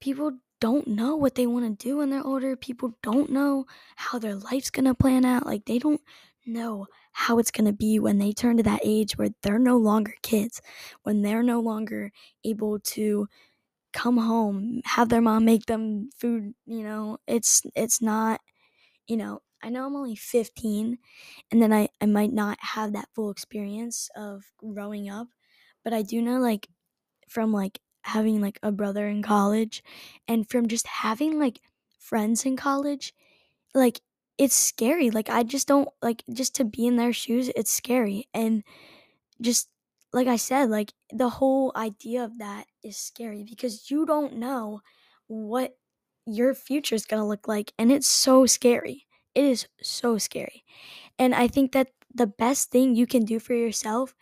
people 0.00 0.32
don't 0.60 0.86
know 0.88 1.16
what 1.16 1.34
they 1.34 1.46
want 1.46 1.78
to 1.78 1.86
do 1.86 1.98
when 1.98 2.10
they're 2.10 2.26
older. 2.26 2.56
People 2.56 2.98
don't 3.02 3.30
know 3.30 3.66
how 3.96 4.18
their 4.18 4.34
life's 4.34 4.70
going 4.70 4.86
to 4.86 4.94
plan 4.94 5.24
out. 5.24 5.46
Like 5.46 5.66
they 5.66 5.78
don't 5.78 6.00
know 6.46 6.86
how 7.16 7.38
it's 7.38 7.50
going 7.50 7.64
to 7.66 7.72
be 7.72 7.98
when 7.98 8.18
they 8.18 8.32
turn 8.32 8.58
to 8.58 8.62
that 8.64 8.80
age 8.84 9.16
where 9.16 9.30
they're 9.42 9.58
no 9.58 9.78
longer 9.78 10.14
kids, 10.22 10.60
when 11.02 11.22
they're 11.22 11.42
no 11.42 11.60
longer 11.60 12.12
able 12.44 12.78
to 12.80 13.26
come 13.92 14.18
home, 14.18 14.82
have 14.84 15.08
their 15.08 15.22
mom 15.22 15.44
make 15.44 15.66
them 15.66 16.10
food, 16.16 16.54
you 16.66 16.82
know. 16.84 17.18
It's 17.26 17.62
it's 17.74 18.02
not, 18.02 18.40
you 19.08 19.16
know, 19.16 19.40
I 19.62 19.70
know 19.70 19.86
I'm 19.86 19.96
only 19.96 20.16
15 20.16 20.98
and 21.50 21.62
then 21.62 21.72
I 21.72 21.88
I 22.00 22.06
might 22.06 22.32
not 22.32 22.58
have 22.60 22.92
that 22.92 23.08
full 23.14 23.30
experience 23.30 24.10
of 24.16 24.44
growing 24.58 25.08
up, 25.08 25.28
but 25.84 25.92
I 25.92 26.02
do 26.02 26.22
know 26.22 26.38
like 26.40 26.68
from 27.28 27.52
like 27.52 27.80
having 28.02 28.40
like 28.40 28.58
a 28.62 28.72
brother 28.72 29.08
in 29.08 29.22
college 29.22 29.82
and 30.28 30.48
from 30.48 30.68
just 30.68 30.86
having 30.86 31.38
like 31.38 31.60
friends 31.98 32.46
in 32.46 32.56
college 32.56 33.14
like 33.74 34.00
it's 34.38 34.54
scary 34.54 35.10
like 35.10 35.28
i 35.30 35.42
just 35.42 35.68
don't 35.68 35.88
like 36.02 36.22
just 36.32 36.54
to 36.54 36.64
be 36.64 36.86
in 36.86 36.96
their 36.96 37.12
shoes 37.12 37.50
it's 37.56 37.70
scary 37.70 38.28
and 38.34 38.62
just 39.40 39.68
like 40.12 40.26
i 40.26 40.36
said 40.36 40.70
like 40.70 40.92
the 41.12 41.28
whole 41.28 41.72
idea 41.76 42.24
of 42.24 42.38
that 42.38 42.66
is 42.82 42.96
scary 42.96 43.44
because 43.44 43.90
you 43.90 44.06
don't 44.06 44.34
know 44.34 44.80
what 45.28 45.76
your 46.26 46.54
future 46.54 46.94
is 46.94 47.06
going 47.06 47.20
to 47.20 47.26
look 47.26 47.48
like 47.48 47.72
and 47.78 47.92
it's 47.92 48.06
so 48.08 48.46
scary 48.46 49.06
it 49.34 49.44
is 49.44 49.66
so 49.82 50.18
scary 50.18 50.64
and 51.18 51.34
i 51.34 51.48
think 51.48 51.72
that 51.72 51.88
the 52.14 52.26
best 52.26 52.70
thing 52.70 52.94
you 52.94 53.06
can 53.06 53.24
do 53.24 53.38
for 53.38 53.54
yourself 53.54 54.14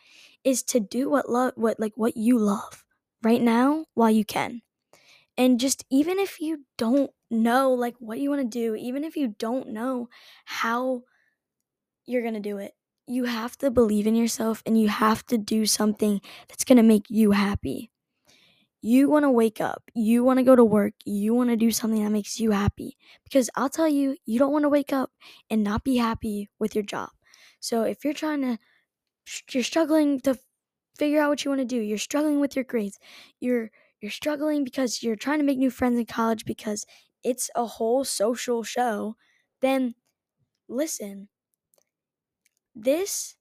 is 0.45 0.63
to 0.63 0.81
do 0.81 1.11
what 1.11 1.29
love 1.31 1.53
what 1.57 1.81
like 1.81 1.95
what 1.97 2.17
you 2.17 2.39
love 2.39 2.85
right 3.23 3.43
now 3.43 3.87
while 3.95 4.11
you 4.11 4.25
can. 4.25 4.63
And 5.37 5.59
just 5.59 5.85
even 5.91 6.19
if 6.19 6.41
you 6.41 6.65
don't 6.79 7.11
know 7.31 7.73
like 7.73 7.97
what 7.99 8.21
you 8.21 8.31
want 8.31 8.43
to 8.43 8.49
do, 8.49 8.75
even 8.77 9.05
if 9.05 9.17
you 9.17 9.35
don't 9.39 9.71
know 9.71 10.09
how 10.45 11.03
you're 12.07 12.23
going 12.23 12.35
to 12.35 12.41
do 12.41 12.59
it, 12.59 12.73
you 13.07 13.25
have 13.25 13.57
to 13.59 13.71
believe 13.71 14.07
in 14.07 14.15
yourself 14.15 14.63
and 14.65 14.81
you 14.81 14.89
have 14.89 15.25
to 15.27 15.37
do 15.39 15.67
something 15.67 16.21
that's 16.49 16.65
going 16.65 16.77
to 16.77 16.83
make 16.83 17.07
you 17.09 17.33
happy. 17.33 17.91
You 18.83 19.09
want 19.09 19.25
to 19.25 19.31
wake 19.31 19.61
up, 19.61 19.83
you 19.95 20.25
want 20.25 20.39
to 20.39 20.43
go 20.45 20.55
to 20.55 20.65
work, 20.65 20.93
you 21.07 21.35
want 21.35 21.51
to 21.51 21.57
do 21.57 21.71
something 21.71 22.05
that 22.05 22.11
makes 22.11 22.39
you 22.39 22.51
happy. 22.51 22.99
Because 23.25 23.49
I'll 23.57 23.71
tell 23.71 23.89
you, 23.89 24.17
you 24.27 24.39
don't 24.39 24.53
want 24.53 24.65
to 24.65 24.69
wake 24.69 24.93
up 24.93 25.11
and 25.51 25.65
not 25.65 25.85
be 25.85 25.97
happy 25.97 26.51
with 26.59 26.75
your 26.75 26.85
job. 26.85 27.11
So 27.61 27.83
if 27.85 28.05
you're 28.05 28.13
trying 28.13 28.43
to, 28.43 28.59
you're 29.53 29.63
struggling 29.65 30.21
to 30.21 30.39
figure 30.99 31.21
out 31.21 31.31
what 31.31 31.45
you 31.45 31.51
want 31.51 31.61
to 31.61 31.65
do. 31.65 31.81
You're 31.81 31.99
struggling 31.99 32.41
with 32.41 32.57
your 32.57 32.65
grades. 32.65 32.99
You're 33.41 33.71
you're 34.05 34.11
struggling 34.13 34.65
because 34.65 35.03
you're 35.03 35.17
trying 35.17 35.39
to 35.39 35.47
make 35.47 35.59
new 35.59 35.71
friends 35.71 35.99
in 35.99 36.05
college 36.07 36.45
because 36.45 36.85
it's 37.25 37.51
a 37.57 37.65
whole 37.67 38.05
social 38.05 38.63
show. 38.63 39.17
Then 39.63 39.95
listen. 40.69 41.29
This 42.77 43.37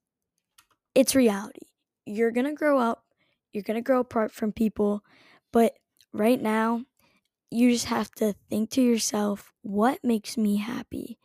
it's 0.94 1.14
reality. 1.14 1.66
You're 2.06 2.30
going 2.30 2.46
to 2.46 2.54
grow 2.54 2.78
up. 2.78 3.04
You're 3.52 3.62
going 3.62 3.76
to 3.76 3.82
grow 3.82 4.00
apart 4.00 4.32
from 4.32 4.52
people, 4.52 5.02
but 5.52 5.74
right 6.12 6.40
now 6.40 6.84
you 7.50 7.72
just 7.72 7.86
have 7.86 8.10
to 8.12 8.34
think 8.50 8.70
to 8.70 8.82
yourself, 8.82 9.52
what 9.62 10.00
makes 10.04 10.36
me 10.36 10.56
happy? 10.58 11.18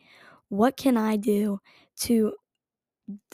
What 0.50 0.78
can 0.78 0.98
I 0.98 1.18
do 1.18 1.62
to 2.02 2.34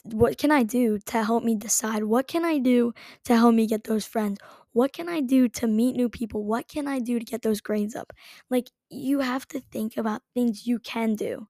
what 0.03 0.37
can 0.37 0.51
I 0.51 0.63
do 0.63 0.99
to 0.99 1.23
help 1.23 1.43
me 1.43 1.55
decide? 1.55 2.03
What 2.03 2.27
can 2.27 2.45
I 2.45 2.59
do 2.59 2.93
to 3.25 3.35
help 3.35 3.55
me 3.55 3.67
get 3.67 3.85
those 3.85 4.05
friends? 4.05 4.39
What 4.75 4.93
can 4.93 5.09
I 5.09 5.21
do 5.21 5.47
to 5.49 5.67
meet 5.67 5.95
new 5.95 6.09
people? 6.09 6.43
What 6.43 6.67
can 6.67 6.85
I 6.87 6.99
do 6.99 7.17
to 7.19 7.25
get 7.25 7.43
those 7.43 7.61
grades 7.61 7.95
up? 7.95 8.13
Like, 8.51 8.69
you 8.91 9.21
have 9.21 9.47
to 9.49 9.61
think 9.61 9.97
about 9.97 10.21
things 10.35 10.67
you 10.67 10.79
can 10.79 11.15
do 11.15 11.47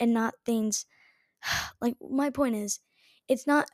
and 0.00 0.14
not 0.14 0.34
things. 0.46 0.86
Like, 1.80 1.96
my 2.00 2.30
point 2.30 2.56
is, 2.56 2.80
it's 3.28 3.46
not 3.46 3.68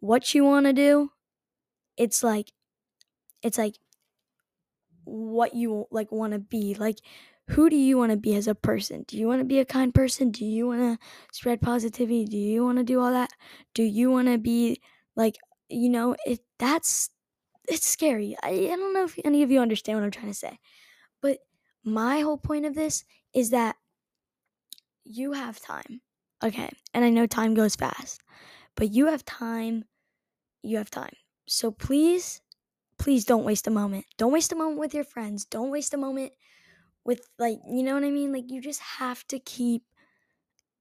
what 0.00 0.34
you 0.34 0.44
want 0.44 0.66
to 0.66 0.74
do, 0.74 1.10
it's 1.96 2.22
like, 2.22 2.52
it's 3.42 3.58
like 3.58 3.76
what 5.04 5.54
you 5.54 5.86
like 5.90 6.10
want 6.12 6.32
to 6.32 6.38
be. 6.38 6.74
Like, 6.74 6.98
who 7.50 7.68
do 7.68 7.76
you 7.76 7.98
want 7.98 8.10
to 8.12 8.16
be 8.16 8.34
as 8.34 8.48
a 8.48 8.54
person? 8.54 9.04
Do 9.06 9.18
you 9.18 9.26
want 9.26 9.40
to 9.40 9.44
be 9.44 9.58
a 9.58 9.64
kind 9.64 9.94
person? 9.94 10.30
Do 10.30 10.44
you 10.44 10.66
want 10.66 10.80
to 11.00 11.06
spread 11.32 11.60
positivity? 11.60 12.24
Do 12.24 12.36
you 12.38 12.64
want 12.64 12.78
to 12.78 12.84
do 12.84 13.00
all 13.00 13.12
that? 13.12 13.30
Do 13.74 13.82
you 13.82 14.10
want 14.10 14.28
to 14.28 14.38
be 14.38 14.80
like, 15.16 15.36
you 15.68 15.90
know, 15.90 16.16
if 16.26 16.38
that's 16.58 17.10
it's 17.68 17.86
scary. 17.86 18.36
I, 18.42 18.50
I 18.50 18.76
don't 18.76 18.94
know 18.94 19.04
if 19.04 19.18
any 19.24 19.42
of 19.42 19.50
you 19.50 19.60
understand 19.60 19.98
what 19.98 20.04
I'm 20.04 20.10
trying 20.10 20.32
to 20.32 20.34
say. 20.34 20.58
But 21.20 21.38
my 21.84 22.20
whole 22.20 22.38
point 22.38 22.66
of 22.66 22.74
this 22.74 23.04
is 23.34 23.50
that 23.50 23.76
you 25.04 25.32
have 25.32 25.60
time. 25.60 26.00
Okay. 26.42 26.70
And 26.92 27.04
I 27.04 27.10
know 27.10 27.26
time 27.26 27.54
goes 27.54 27.76
fast, 27.76 28.20
but 28.74 28.92
you 28.92 29.06
have 29.06 29.24
time. 29.24 29.84
You 30.62 30.78
have 30.78 30.90
time. 30.90 31.14
So 31.46 31.70
please, 31.70 32.40
please 32.98 33.24
don't 33.24 33.44
waste 33.44 33.66
a 33.66 33.70
moment. 33.70 34.06
Don't 34.18 34.32
waste 34.32 34.52
a 34.52 34.56
moment 34.56 34.78
with 34.78 34.94
your 34.94 35.04
friends. 35.04 35.44
Don't 35.44 35.70
waste 35.70 35.94
a 35.94 35.98
moment 35.98 36.32
with 37.04 37.28
like 37.38 37.58
you 37.66 37.82
know 37.82 37.94
what 37.94 38.04
I 38.04 38.10
mean? 38.10 38.32
Like 38.32 38.50
you 38.50 38.60
just 38.60 38.80
have 38.80 39.26
to 39.28 39.38
keep 39.38 39.82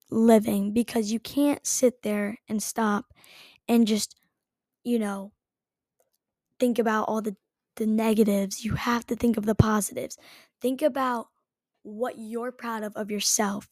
living 0.10 0.74
because 0.74 1.12
you 1.12 1.20
can't 1.20 1.66
sit 1.66 2.02
there 2.02 2.38
and 2.48 2.62
stop 2.62 3.06
and 3.68 3.88
just 3.88 4.16
you 4.84 5.00
know, 5.00 5.32
think 6.60 6.80
about 6.80 7.06
all 7.08 7.22
the 7.22 7.36
the 7.76 7.88
negatives. 7.88 8.64
You 8.64 8.74
have 8.76 9.06
to 9.08 9.16
think 9.16 9.38
of 9.38 9.46
the 9.46 9.56
positives. 9.56 10.18
Think 10.62 10.82
about 10.82 11.28
what 11.84 12.16
you're 12.18 12.52
proud 12.52 12.84
of 12.84 12.96
of 12.96 13.12
yourself. 13.12 13.70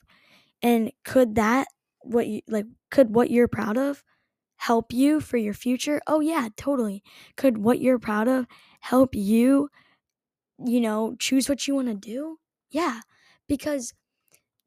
And 0.62 0.92
could 1.06 1.36
that 1.36 1.68
what 2.02 2.28
you 2.28 2.42
like 2.48 2.66
could 2.92 3.14
what 3.16 3.32
you're 3.32 3.48
proud 3.48 3.78
of 3.78 4.04
help 4.58 4.94
you 4.94 5.22
for 5.22 5.38
your 5.38 5.54
future? 5.54 6.02
Oh 6.08 6.20
yeah, 6.20 6.50
totally. 6.58 7.04
Could 7.38 7.60
what 7.60 7.80
you're 7.82 8.00
proud 8.00 8.28
of 8.28 8.48
help 8.82 9.16
you 9.16 9.70
you 10.66 10.82
know, 10.82 11.16
choose 11.20 11.50
what 11.50 11.68
you 11.68 11.76
want 11.76 11.88
to 11.88 11.96
do? 11.96 12.38
Yeah. 12.70 13.02
Because 13.48 13.94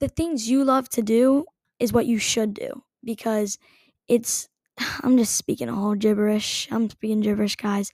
the 0.01 0.09
things 0.09 0.51
you 0.51 0.65
love 0.65 0.89
to 0.91 1.03
do 1.03 1.47
is 1.79 1.93
what 1.93 2.07
you 2.07 2.19
should 2.19 2.55
do 2.55 2.83
because 3.05 3.59
it's 4.09 4.49
I'm 5.03 5.17
just 5.17 5.37
speaking 5.37 5.69
all 5.69 5.95
gibberish. 5.95 6.69
I'm 6.71 6.91
speaking 6.91 7.21
gibberish, 7.21 7.57
guys. 7.57 7.93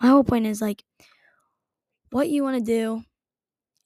My 0.00 0.08
whole 0.08 0.24
point 0.24 0.46
is 0.46 0.60
like 0.60 0.84
what 2.10 2.28
you 2.28 2.42
want 2.42 2.58
to 2.58 2.64
do 2.64 3.04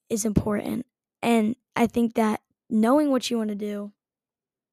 is 0.09 0.25
important. 0.25 0.87
And 1.23 1.57
I 1.77 1.87
think 1.87 2.15
that 2.15 2.41
knowing 2.69 3.11
what 3.11 3.31
you 3.31 3.39
want 3.39 3.49
to 3.49 3.55
do 3.55 3.93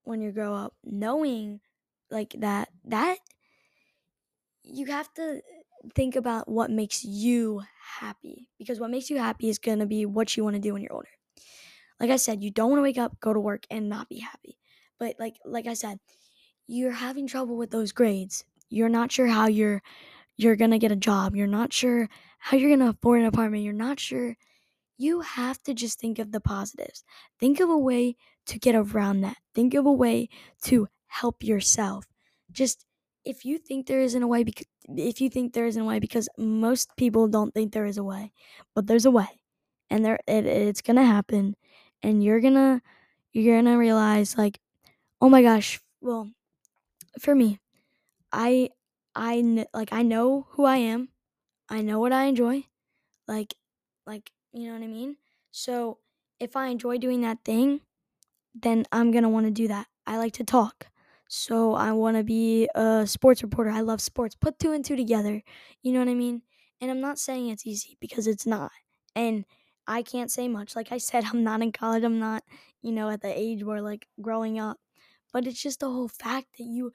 when 0.04 0.22
you 0.22 0.32
grow 0.32 0.54
up, 0.56 0.76
knowing 0.84 1.62
like 2.10 2.36
that 2.40 2.70
that 2.86 3.20
you 4.64 4.86
have 4.88 5.12
to 5.16 5.42
think 5.96 6.16
about 6.16 6.48
what 6.48 6.70
makes 6.70 7.04
you 7.04 7.64
happy 8.00 8.48
because 8.60 8.80
what 8.80 8.92
makes 8.92 9.10
you 9.10 9.18
happy 9.18 9.50
is 9.50 9.58
going 9.58 9.80
to 9.80 9.86
be 9.86 10.06
what 10.06 10.38
you 10.38 10.44
want 10.44 10.56
to 10.56 10.60
do 10.62 10.74
when 10.74 10.82
you're 10.82 10.94
older. 10.94 11.10
Like 12.00 12.10
I 12.10 12.18
said, 12.18 12.44
you 12.44 12.52
don't 12.52 12.70
want 12.70 12.80
to 12.80 12.84
wake 12.84 12.98
up, 12.98 13.20
go 13.20 13.34
to 13.34 13.40
work 13.40 13.66
and 13.70 13.90
not 13.90 14.10
be 14.10 14.20
happy. 14.20 14.58
But 15.00 15.16
like 15.20 15.38
like 15.46 15.68
I 15.68 15.74
said, 15.74 16.00
you're 16.72 16.92
having 16.92 17.28
trouble 17.28 17.58
with 17.58 17.70
those 17.70 17.92
grades. 17.92 18.46
You're 18.70 18.90
not 18.90 19.12
sure 19.12 19.28
how 19.28 19.48
you're 19.48 19.82
you're 20.38 20.56
going 20.56 20.72
to 20.72 20.80
get 20.80 20.92
a 20.92 20.96
job. 20.96 21.36
You're 21.36 21.46
not 21.46 21.74
sure 21.74 22.10
how 22.40 22.56
you're 22.56 22.70
going 22.70 22.80
to 22.80 22.98
afford 22.98 23.20
an 23.20 23.28
apartment. 23.28 23.64
You're 23.64 23.74
not 23.74 24.00
sure 24.00 24.38
you 24.98 25.20
have 25.20 25.62
to 25.64 25.74
just 25.74 26.00
think 26.00 26.18
of 26.18 26.32
the 26.32 26.40
positives. 26.40 27.04
Think 27.40 27.60
of 27.60 27.70
a 27.70 27.78
way 27.78 28.16
to 28.46 28.58
get 28.58 28.76
around 28.76 29.22
that. 29.22 29.36
Think 29.54 29.74
of 29.74 29.86
a 29.86 29.92
way 29.92 30.30
to 30.64 30.88
help 31.08 31.44
yourself. 31.44 32.06
Just 32.52 32.86
if 33.26 33.44
you 33.44 33.58
think 33.58 33.86
there 33.86 34.02
isn't 34.02 34.24
a 34.24 34.28
way 34.28 34.44
because 34.44 34.68
if 34.88 35.20
you 35.20 35.30
think 35.30 35.54
there 35.54 35.66
isn't 35.66 35.82
a 35.82 35.86
way 35.86 36.00
because 36.00 36.30
most 36.38 36.96
people 36.96 37.28
don't 37.28 37.54
think 37.54 37.74
there 37.74 37.86
is 37.86 37.98
a 37.98 38.04
way, 38.04 38.32
but 38.74 38.88
there's 38.88 39.06
a 39.06 39.12
way. 39.12 39.42
And 39.90 40.06
there 40.06 40.20
it, 40.26 40.46
it's 40.46 40.82
going 40.82 40.96
to 40.96 41.04
happen 41.04 41.58
and 42.02 42.24
you're 42.24 42.40
going 42.40 42.54
to 42.54 42.82
you're 43.34 43.56
going 43.56 43.66
to 43.66 43.78
realize 43.78 44.38
like 44.38 44.60
oh 45.20 45.28
my 45.28 45.42
gosh, 45.42 45.82
well 46.00 46.32
for 47.20 47.36
me, 47.36 47.60
I 48.32 48.70
I 49.16 49.66
like 49.74 49.94
I 49.94 50.04
know 50.04 50.48
who 50.52 50.66
I 50.66 50.78
am. 50.78 51.10
I 51.70 51.82
know 51.82 52.00
what 52.00 52.14
I 52.14 52.26
enjoy. 52.26 52.66
Like 53.28 53.56
like 54.06 54.32
you 54.54 54.68
know 54.68 54.74
what 54.74 54.84
I 54.84 54.88
mean? 54.88 55.18
So 55.52 56.00
if 56.40 56.56
I 56.56 56.68
enjoy 56.68 56.98
doing 56.98 57.22
that 57.22 57.44
thing, 57.46 57.82
then 58.56 58.86
I'm 58.92 59.12
going 59.12 59.24
to 59.24 59.30
want 59.30 59.46
to 59.46 59.52
do 59.52 59.68
that. 59.68 59.88
I 60.06 60.18
like 60.18 60.34
to 60.34 60.44
talk. 60.44 60.88
So 61.28 61.74
I 61.74 61.94
want 61.94 62.18
to 62.18 62.24
be 62.24 62.70
a 62.76 63.06
sports 63.08 63.42
reporter. 63.44 63.70
I 63.70 63.82
love 63.82 64.02
sports. 64.02 64.36
Put 64.36 64.60
two 64.60 64.74
and 64.74 64.84
two 64.84 64.96
together. 64.96 65.42
You 65.82 65.94
know 65.94 66.00
what 66.00 66.10
I 66.10 66.14
mean? 66.14 66.42
And 66.82 66.92
I'm 66.92 67.00
not 67.00 67.20
saying 67.20 67.50
it's 67.50 67.66
easy 67.66 67.98
because 68.02 68.28
it's 68.28 68.46
not. 68.46 68.72
And 69.16 69.46
I 69.88 70.04
can't 70.04 70.32
say 70.32 70.48
much. 70.48 70.76
Like 70.76 70.92
I 70.92 70.98
said, 70.98 71.24
I'm 71.26 71.44
not 71.44 71.62
in 71.62 71.72
college. 71.72 72.04
I'm 72.04 72.20
not, 72.20 72.44
you 72.82 72.92
know, 72.92 73.10
at 73.10 73.22
the 73.22 73.32
age 73.38 73.64
where 73.64 73.82
like 73.82 74.08
growing 74.22 74.60
up. 74.60 74.80
But 75.34 75.48
it's 75.48 75.62
just 75.62 75.80
the 75.80 75.90
whole 75.90 76.08
fact 76.08 76.48
that 76.58 76.66
you 76.66 76.92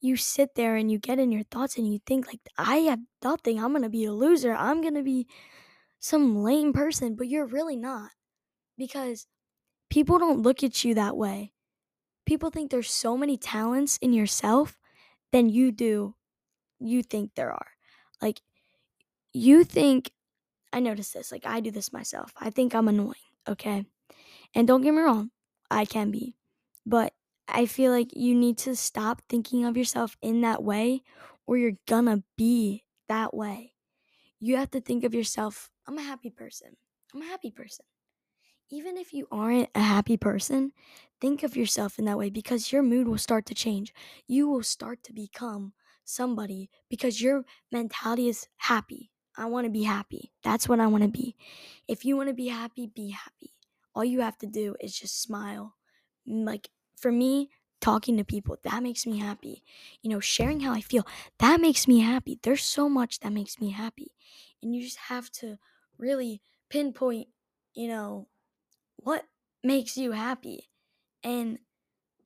you 0.00 0.16
sit 0.16 0.56
there 0.56 0.74
and 0.76 0.90
you 0.90 0.98
get 0.98 1.20
in 1.20 1.30
your 1.30 1.44
thoughts 1.44 1.78
and 1.78 1.90
you 1.90 2.00
think 2.06 2.26
like 2.26 2.40
I 2.58 2.76
have 2.78 3.00
nothing. 3.22 3.58
I'm 3.62 3.70
going 3.70 3.82
to 3.82 3.88
be 3.88 4.04
a 4.04 4.12
loser. 4.12 4.52
I'm 4.52 4.80
going 4.80 4.94
to 4.94 5.02
be 5.02 5.28
some 6.00 6.42
lame 6.42 6.72
person, 6.72 7.14
but 7.14 7.28
you're 7.28 7.46
really 7.46 7.76
not. 7.76 8.10
Because 8.76 9.26
people 9.90 10.18
don't 10.18 10.42
look 10.42 10.64
at 10.64 10.84
you 10.84 10.94
that 10.94 11.16
way. 11.16 11.52
People 12.26 12.50
think 12.50 12.70
there's 12.70 12.90
so 12.90 13.16
many 13.16 13.36
talents 13.36 13.98
in 13.98 14.12
yourself 14.12 14.76
than 15.30 15.48
you 15.48 15.70
do 15.70 16.14
you 16.80 17.02
think 17.02 17.30
there 17.34 17.52
are. 17.52 17.68
Like 18.20 18.40
you 19.32 19.64
think 19.64 20.10
I 20.72 20.80
notice 20.80 21.10
this, 21.10 21.30
like 21.30 21.46
I 21.46 21.60
do 21.60 21.70
this 21.70 21.92
myself. 21.92 22.32
I 22.36 22.50
think 22.50 22.74
I'm 22.74 22.88
annoying, 22.88 23.14
okay? 23.48 23.84
And 24.54 24.66
don't 24.66 24.82
get 24.82 24.94
me 24.94 25.02
wrong, 25.02 25.30
I 25.70 25.84
can 25.84 26.10
be. 26.10 26.36
But 26.86 27.12
I 27.52 27.66
feel 27.66 27.92
like 27.92 28.16
you 28.16 28.34
need 28.34 28.58
to 28.58 28.74
stop 28.74 29.22
thinking 29.28 29.64
of 29.64 29.76
yourself 29.76 30.16
in 30.22 30.40
that 30.40 30.62
way 30.62 31.02
or 31.46 31.56
you're 31.56 31.78
gonna 31.86 32.22
be 32.36 32.84
that 33.08 33.34
way. 33.34 33.74
You 34.40 34.56
have 34.56 34.70
to 34.72 34.80
think 34.80 35.04
of 35.04 35.14
yourself 35.14 35.70
I'm 35.86 35.98
a 35.98 36.02
happy 36.02 36.30
person. 36.30 36.76
I'm 37.12 37.22
a 37.22 37.26
happy 37.26 37.50
person. 37.50 37.84
Even 38.70 38.96
if 38.96 39.12
you 39.12 39.26
aren't 39.30 39.68
a 39.74 39.80
happy 39.80 40.16
person, 40.16 40.72
think 41.20 41.42
of 41.42 41.56
yourself 41.56 41.98
in 41.98 42.06
that 42.06 42.16
way 42.16 42.30
because 42.30 42.72
your 42.72 42.82
mood 42.82 43.06
will 43.06 43.18
start 43.18 43.44
to 43.46 43.54
change. 43.54 43.92
You 44.26 44.48
will 44.48 44.62
start 44.62 45.02
to 45.04 45.12
become 45.12 45.72
somebody 46.04 46.70
because 46.88 47.20
your 47.20 47.44
mentality 47.70 48.28
is 48.28 48.48
happy. 48.56 49.10
I 49.36 49.46
want 49.46 49.66
to 49.66 49.70
be 49.70 49.82
happy. 49.82 50.32
That's 50.42 50.68
what 50.68 50.80
I 50.80 50.86
want 50.86 51.02
to 51.04 51.10
be. 51.10 51.36
If 51.88 52.04
you 52.04 52.16
want 52.16 52.28
to 52.28 52.34
be 52.34 52.48
happy, 52.48 52.86
be 52.86 53.10
happy. 53.10 53.54
All 53.94 54.04
you 54.04 54.20
have 54.20 54.38
to 54.38 54.46
do 54.46 54.74
is 54.80 54.98
just 54.98 55.20
smile. 55.20 55.74
Like 56.26 56.68
for 57.02 57.12
me, 57.12 57.50
talking 57.80 58.16
to 58.18 58.24
people, 58.24 58.58
that 58.64 58.82
makes 58.82 59.06
me 59.06 59.18
happy. 59.18 59.64
You 60.02 60.10
know, 60.10 60.20
sharing 60.20 60.60
how 60.60 60.72
I 60.72 60.82
feel, 60.82 61.06
that 61.40 61.60
makes 61.60 61.88
me 61.88 62.00
happy. 62.00 62.40
There's 62.42 62.64
so 62.64 62.88
much 62.88 63.20
that 63.20 63.32
makes 63.32 63.60
me 63.60 63.70
happy. 63.72 64.14
And 64.62 64.74
you 64.76 64.82
just 64.82 64.98
have 64.98 65.30
to 65.32 65.58
really 65.98 66.42
pinpoint, 66.70 67.28
you 67.74 67.88
know, 67.88 68.28
what 68.96 69.26
makes 69.62 69.96
you 69.96 70.12
happy. 70.12 70.70
And 71.24 71.60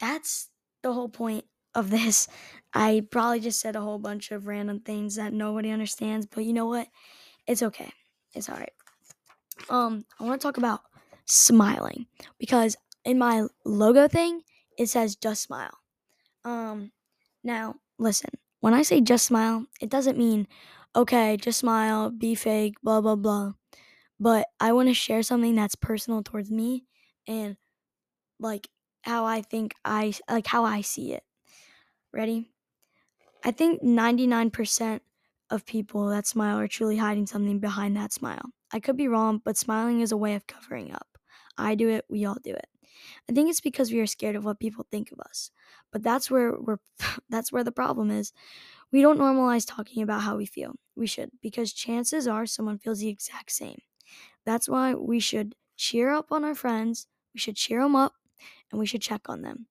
that's 0.01 0.51
the 0.83 0.93
whole 0.93 1.11
point 1.11 1.47
of 1.75 1.91
this. 1.93 2.29
I 2.75 3.07
probably 3.11 3.41
just 3.41 3.61
said 3.61 3.77
a 3.77 3.83
whole 3.83 3.99
bunch 3.99 4.33
of 4.33 4.47
random 4.47 4.81
things 4.81 5.17
that 5.17 5.33
nobody 5.33 5.71
understands, 5.71 6.27
but 6.27 6.45
you 6.45 6.55
know 6.55 6.67
what? 6.67 6.89
It's 7.47 7.62
okay. 7.62 7.93
It's 8.35 8.49
all 8.51 8.57
right. 8.59 8.73
Um, 9.71 10.05
I 10.21 10.25
want 10.25 10.41
to 10.41 10.47
talk 10.47 10.57
about 10.59 10.83
smiling 11.27 12.07
because 12.39 12.77
in 13.05 13.19
my 13.19 13.47
logo 13.65 14.09
thing, 14.09 14.43
it 14.79 14.89
says 14.89 15.17
just 15.17 15.43
smile. 15.43 15.79
Um, 16.45 16.93
now 17.45 17.77
listen, 17.99 18.31
when 18.61 18.75
I 18.75 18.83
say 18.83 19.01
just 19.01 19.27
smile, 19.27 19.67
it 19.81 19.91
doesn't 19.91 20.19
mean 20.19 20.49
okay, 20.95 21.37
just 21.37 21.59
smile, 21.59 22.11
be 22.11 22.35
fake, 22.35 22.77
blah 22.83 23.01
blah 23.01 23.17
blah. 23.17 23.53
But 24.19 24.49
I 24.61 24.73
want 24.73 24.89
to 24.89 24.95
share 24.95 25.23
something 25.23 25.55
that's 25.55 25.75
personal 25.75 26.23
towards 26.23 26.51
me 26.51 26.87
and 27.27 27.57
like 28.41 28.69
how 29.03 29.25
I 29.25 29.43
think 29.43 29.75
I 29.85 30.15
like 30.29 30.47
how 30.47 30.65
I 30.65 30.81
see 30.81 31.12
it. 31.12 31.23
Ready? 32.12 32.51
I 33.45 33.53
think 33.53 33.83
99% 33.83 35.01
of 35.51 35.67
people 35.67 36.09
that 36.09 36.27
smile 36.27 36.59
are 36.59 36.67
truly 36.69 36.97
hiding 36.97 37.27
something 37.27 37.61
behind 37.61 37.97
that 37.97 38.12
smile. 38.12 38.51
I 38.73 38.81
could 38.81 38.97
be 38.97 39.09
wrong, 39.09 39.41
but 39.45 39.57
smiling 39.57 40.01
is 40.01 40.11
a 40.12 40.17
way 40.17 40.35
of 40.35 40.47
covering 40.47 40.93
up. 40.93 41.07
I 41.57 41.77
do 41.77 41.89
it, 41.89 42.05
we 42.11 42.25
all 42.25 42.39
do 42.43 42.53
it. 42.53 42.67
I 43.29 43.33
think 43.33 43.51
it's 43.51 43.61
because 43.61 43.93
we 43.93 44.01
are 44.01 44.07
scared 44.07 44.37
of 44.37 44.45
what 44.45 44.61
people 44.61 44.87
think 44.91 45.13
of 45.13 45.21
us. 45.21 45.51
But 45.93 46.03
that's 46.03 46.31
where 46.31 46.59
we're 46.59 46.79
that's 47.29 47.53
where 47.53 47.65
the 47.65 47.73
problem 47.73 48.11
is. 48.11 48.33
We 48.93 49.03
don't 49.03 49.19
normalize 49.19 49.67
talking 49.67 50.03
about 50.03 50.23
how 50.23 50.37
we 50.37 50.47
feel. 50.47 50.77
We 50.97 51.07
should 51.07 51.31
because 51.43 51.73
chances 51.73 52.29
are 52.29 52.47
someone 52.47 52.79
feels 52.79 53.01
the 53.01 53.09
exact 53.09 53.53
same. 53.53 53.81
That's 54.45 54.69
why 54.69 54.95
we 54.95 55.21
should 55.21 55.57
cheer 55.77 56.11
up 56.11 56.33
on 56.33 56.45
our 56.45 56.55
friends, 56.55 57.09
we 57.35 57.41
should 57.41 57.57
cheer 57.57 57.83
them 57.83 57.97
up, 57.97 58.15
and 58.71 58.81
we 58.81 58.87
should 58.87 59.03
check 59.03 59.29
on 59.29 59.43
them 59.43 59.69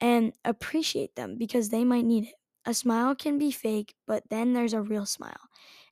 and 0.00 0.32
appreciate 0.44 1.14
them 1.16 1.36
because 1.38 1.68
they 1.70 1.84
might 1.84 2.04
need 2.04 2.24
it. 2.24 2.34
A 2.66 2.74
smile 2.74 3.14
can 3.14 3.38
be 3.38 3.50
fake, 3.50 3.94
but 4.06 4.24
then 4.30 4.52
there's 4.52 4.72
a 4.72 4.82
real 4.82 5.06
smile. 5.06 5.48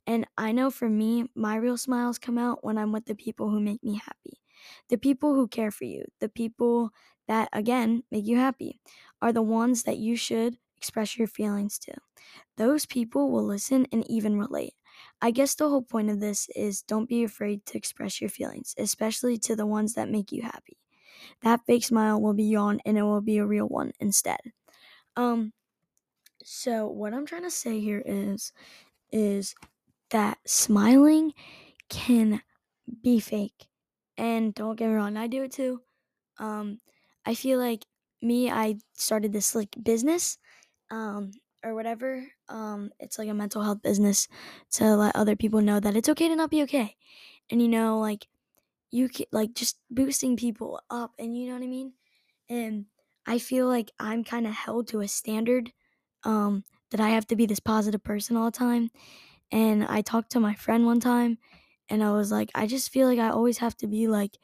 And 0.06 0.26
I 0.38 0.52
know 0.52 0.70
for 0.70 0.88
me, 0.88 1.30
my 1.34 1.56
real 1.56 1.76
smiles 1.76 2.18
come 2.18 2.38
out 2.38 2.64
when 2.64 2.78
I'm 2.78 2.92
with 2.92 3.06
the 3.06 3.14
people 3.14 3.50
who 3.50 3.60
make 3.60 3.82
me 3.84 3.96
happy. 3.96 4.41
The 4.88 4.98
people 4.98 5.34
who 5.34 5.48
care 5.48 5.70
for 5.70 5.84
you, 5.84 6.04
the 6.20 6.28
people 6.28 6.90
that, 7.28 7.48
again, 7.52 8.02
make 8.10 8.26
you 8.26 8.36
happy, 8.36 8.80
are 9.20 9.32
the 9.32 9.42
ones 9.42 9.84
that 9.84 9.98
you 9.98 10.16
should 10.16 10.56
express 10.76 11.16
your 11.16 11.28
feelings 11.28 11.78
to. 11.78 11.92
Those 12.56 12.86
people 12.86 13.30
will 13.30 13.44
listen 13.44 13.86
and 13.92 14.08
even 14.10 14.38
relate. 14.38 14.74
I 15.20 15.30
guess 15.30 15.54
the 15.54 15.68
whole 15.68 15.82
point 15.82 16.10
of 16.10 16.20
this 16.20 16.48
is 16.54 16.82
don't 16.82 17.08
be 17.08 17.24
afraid 17.24 17.64
to 17.66 17.78
express 17.78 18.20
your 18.20 18.30
feelings, 18.30 18.74
especially 18.78 19.38
to 19.38 19.56
the 19.56 19.66
ones 19.66 19.94
that 19.94 20.10
make 20.10 20.32
you 20.32 20.42
happy. 20.42 20.78
That 21.42 21.60
fake 21.66 21.84
smile 21.84 22.20
will 22.20 22.34
be 22.34 22.52
gone 22.52 22.80
and 22.84 22.98
it 22.98 23.02
will 23.02 23.20
be 23.20 23.38
a 23.38 23.46
real 23.46 23.66
one 23.66 23.92
instead. 24.00 24.40
Um 25.16 25.52
so 26.44 26.86
what 26.86 27.14
I'm 27.14 27.26
trying 27.26 27.44
to 27.44 27.50
say 27.50 27.80
here 27.80 28.02
is 28.04 28.52
is 29.12 29.54
that 30.10 30.38
smiling 30.46 31.32
can 31.88 32.42
be 33.02 33.20
fake. 33.20 33.66
And 34.16 34.54
don't 34.54 34.76
get 34.76 34.88
me 34.88 34.94
wrong, 34.94 35.16
I 35.16 35.26
do 35.26 35.42
it 35.44 35.52
too. 35.52 35.82
Um 36.38 36.80
I 37.26 37.34
feel 37.34 37.58
like 37.58 37.86
me 38.22 38.50
I 38.50 38.76
started 38.94 39.32
this 39.32 39.54
like 39.54 39.76
business 39.82 40.38
um 40.90 41.32
or 41.64 41.74
whatever. 41.74 42.26
Um, 42.48 42.92
it's 43.00 43.18
like 43.18 43.28
a 43.30 43.34
mental 43.34 43.62
health 43.62 43.82
business 43.82 44.28
to 44.72 44.96
let 44.96 45.16
other 45.16 45.36
people 45.36 45.62
know 45.62 45.80
that 45.80 45.96
it's 45.96 46.08
okay 46.10 46.28
to 46.28 46.36
not 46.36 46.50
be 46.50 46.62
okay. 46.64 46.96
And 47.50 47.62
you 47.62 47.68
know, 47.68 48.00
like 48.00 48.28
you 48.90 49.08
can 49.08 49.26
like 49.32 49.54
just 49.54 49.78
boosting 49.90 50.36
people 50.36 50.80
up 50.90 51.12
and 51.18 51.36
you 51.36 51.48
know 51.48 51.54
what 51.54 51.62
I 51.62 51.66
mean? 51.68 51.94
And 52.48 52.86
I 53.26 53.38
feel 53.38 53.68
like 53.68 53.90
I'm 53.98 54.24
kind 54.24 54.46
of 54.46 54.52
held 54.54 54.88
to 54.88 55.00
a 55.00 55.08
standard 55.08 55.72
um 56.24 56.64
that 56.90 57.00
I 57.00 57.10
have 57.10 57.26
to 57.28 57.36
be 57.36 57.46
this 57.46 57.60
positive 57.60 58.02
person 58.04 58.36
all 58.36 58.46
the 58.46 58.50
time. 58.58 58.90
And 59.52 59.84
I 59.84 60.02
talked 60.02 60.32
to 60.32 60.40
my 60.40 60.54
friend 60.54 60.86
one 60.86 61.00
time 61.00 61.38
and 61.88 62.02
I 62.02 62.12
was 62.12 62.32
like, 62.32 62.50
I 62.54 62.66
just 62.66 62.90
feel 62.90 63.08
like 63.08 63.18
I 63.18 63.30
always 63.30 63.58
have 63.58 63.76
to 63.78 63.86
be 63.86 64.08
like 64.08 64.38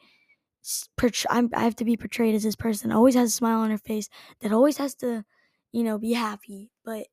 I 1.29 1.47
have 1.53 1.75
to 1.77 1.85
be 1.85 1.97
portrayed 1.97 2.35
as 2.35 2.43
this 2.43 2.55
person 2.55 2.91
always 2.91 3.15
has 3.15 3.29
a 3.29 3.35
smile 3.35 3.59
on 3.59 3.71
her 3.71 3.77
face 3.77 4.09
that 4.41 4.51
always 4.51 4.77
has 4.77 4.93
to, 4.95 5.25
you 5.71 5.83
know, 5.83 5.97
be 5.97 6.13
happy. 6.13 6.69
But 6.83 7.07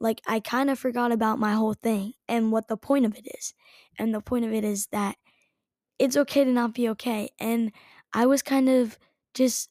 like 0.00 0.20
I 0.26 0.40
kind 0.40 0.70
of 0.70 0.78
forgot 0.78 1.12
about 1.12 1.38
my 1.38 1.54
whole 1.54 1.74
thing 1.74 2.14
and 2.28 2.52
what 2.52 2.68
the 2.68 2.76
point 2.76 3.06
of 3.06 3.16
it 3.16 3.28
is. 3.38 3.54
And 3.98 4.14
the 4.14 4.20
point 4.20 4.44
of 4.44 4.52
it 4.52 4.64
is 4.64 4.88
that 4.88 5.16
it's 5.98 6.16
okay 6.16 6.44
to 6.44 6.52
not 6.52 6.74
be 6.74 6.88
okay. 6.90 7.30
And 7.38 7.72
I 8.12 8.26
was 8.26 8.42
kind 8.42 8.68
of 8.68 8.98
just 9.34 9.70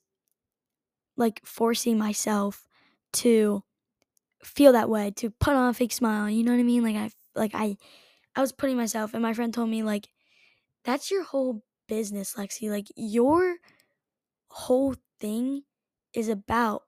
like 1.15 1.41
forcing 1.45 1.97
myself 1.97 2.67
to 3.13 3.63
feel 4.43 4.73
that 4.73 4.89
way, 4.89 5.11
to 5.11 5.29
put 5.31 5.55
on 5.55 5.69
a 5.69 5.73
fake 5.73 5.91
smile. 5.91 6.29
You 6.29 6.43
know 6.43 6.51
what 6.51 6.59
I 6.59 6.63
mean? 6.63 6.83
Like 6.83 6.95
I 6.95 7.11
like 7.35 7.51
I 7.53 7.77
I 8.37 8.41
was 8.41 8.53
putting 8.53 8.77
myself 8.77 9.15
and 9.15 9.23
my 9.23 9.33
friend 9.33 9.53
told 9.53 9.69
me 9.71 9.83
like 9.83 10.09
that's 10.85 11.11
your 11.11 11.23
whole 11.23 11.63
business, 11.87 12.35
Lexi. 12.35 12.69
Like 12.69 12.87
your 12.95 13.57
whole 14.49 14.95
thing 15.19 15.63
is 16.13 16.29
about 16.29 16.83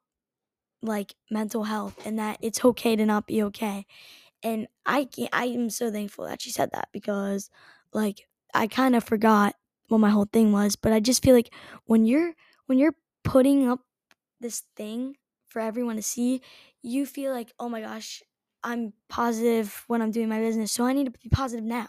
like 0.82 1.16
mental 1.32 1.66
health 1.66 1.96
and 2.06 2.18
that 2.20 2.38
it's 2.42 2.64
okay 2.64 2.96
to 2.96 3.06
not 3.06 3.28
be 3.28 3.44
okay. 3.44 3.86
And 4.44 4.68
I 4.86 5.06
can't, 5.06 5.30
I 5.34 5.48
am 5.48 5.70
so 5.70 5.92
thankful 5.92 6.26
that 6.28 6.42
she 6.42 6.52
said 6.52 6.72
that 6.74 6.90
because 6.94 7.50
like 7.94 8.28
I 8.54 8.68
kind 8.68 8.96
of 8.96 9.04
forgot 9.04 9.56
what 9.90 10.00
my 10.00 10.10
whole 10.12 10.30
thing 10.32 10.52
was, 10.52 10.76
but 10.76 10.94
I 10.94 11.00
just 11.00 11.24
feel 11.24 11.36
like 11.36 11.54
when 11.86 12.06
you're 12.06 12.34
when 12.68 12.80
you're 12.80 12.96
putting 13.24 13.68
up 13.68 13.82
this 14.40 14.64
thing 14.76 15.18
for 15.48 15.60
everyone 15.62 15.96
to 15.98 16.04
see, 16.04 16.42
you 16.82 17.06
feel 17.06 17.32
like, 17.34 17.54
"Oh 17.60 17.70
my 17.70 17.82
gosh, 17.82 18.24
I'm 18.64 18.94
positive 19.10 19.84
when 19.88 20.02
I'm 20.02 20.12
doing 20.12 20.30
my 20.30 20.40
business, 20.40 20.72
so 20.72 20.86
I 20.86 20.94
need 20.94 21.06
to 21.06 21.12
be 21.12 21.30
positive 21.30 21.66
now." 21.66 21.88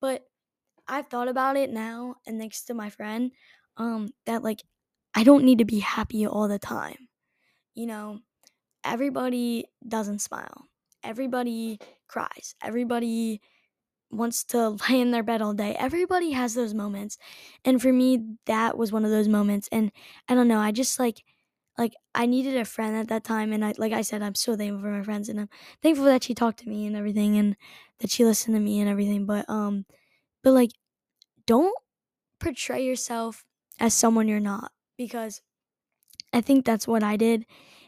But 0.00 0.26
I've 0.88 1.08
thought 1.08 1.28
about 1.28 1.56
it 1.56 1.70
now 1.70 2.16
and 2.26 2.38
thanks 2.38 2.64
to 2.64 2.74
my 2.74 2.90
friend 2.90 3.32
um 3.76 4.10
that 4.26 4.42
like 4.42 4.62
I 5.14 5.24
don't 5.24 5.44
need 5.44 5.58
to 5.58 5.64
be 5.64 5.80
happy 5.80 6.26
all 6.26 6.48
the 6.48 6.58
time. 6.58 7.08
You 7.74 7.86
know, 7.86 8.20
everybody 8.84 9.66
doesn't 9.86 10.20
smile. 10.20 10.66
Everybody 11.04 11.78
cries. 12.08 12.54
Everybody 12.62 13.40
wants 14.10 14.44
to 14.44 14.70
lay 14.90 15.00
in 15.00 15.10
their 15.10 15.22
bed 15.22 15.42
all 15.42 15.54
day. 15.54 15.74
Everybody 15.78 16.32
has 16.32 16.54
those 16.54 16.74
moments. 16.74 17.18
And 17.64 17.80
for 17.80 17.92
me, 17.92 18.36
that 18.46 18.78
was 18.78 18.92
one 18.92 19.04
of 19.04 19.10
those 19.10 19.28
moments. 19.28 19.68
And 19.72 19.92
I 20.28 20.34
don't 20.34 20.48
know, 20.48 20.58
I 20.60 20.72
just 20.72 20.98
like 20.98 21.24
like 21.78 21.94
I 22.14 22.26
needed 22.26 22.56
a 22.56 22.64
friend 22.64 22.96
at 22.96 23.08
that 23.08 23.24
time 23.24 23.52
and 23.52 23.64
I 23.64 23.74
like 23.78 23.92
I 23.92 24.02
said, 24.02 24.22
I'm 24.22 24.34
so 24.34 24.56
thankful 24.56 24.80
for 24.82 24.90
my 24.90 25.02
friends 25.02 25.28
and 25.28 25.40
I'm 25.40 25.48
thankful 25.82 26.06
that 26.06 26.24
she 26.24 26.34
talked 26.34 26.60
to 26.60 26.68
me 26.68 26.86
and 26.86 26.96
everything 26.96 27.36
and 27.36 27.56
that 28.00 28.10
she 28.10 28.24
listened 28.24 28.56
to 28.56 28.60
me 28.60 28.80
and 28.80 28.88
everything. 28.88 29.26
But 29.26 29.48
um 29.50 29.86
but 30.42 30.52
like 30.52 30.72
don't 31.46 31.76
portray 32.40 32.84
yourself 32.84 33.44
as 33.80 33.94
someone 33.94 34.28
you're 34.28 34.40
not 34.40 34.72
because 34.98 35.42
I 36.32 36.40
think 36.40 36.64
that's 36.64 36.86
what 36.88 37.02
I 37.02 37.16
did 37.16 37.46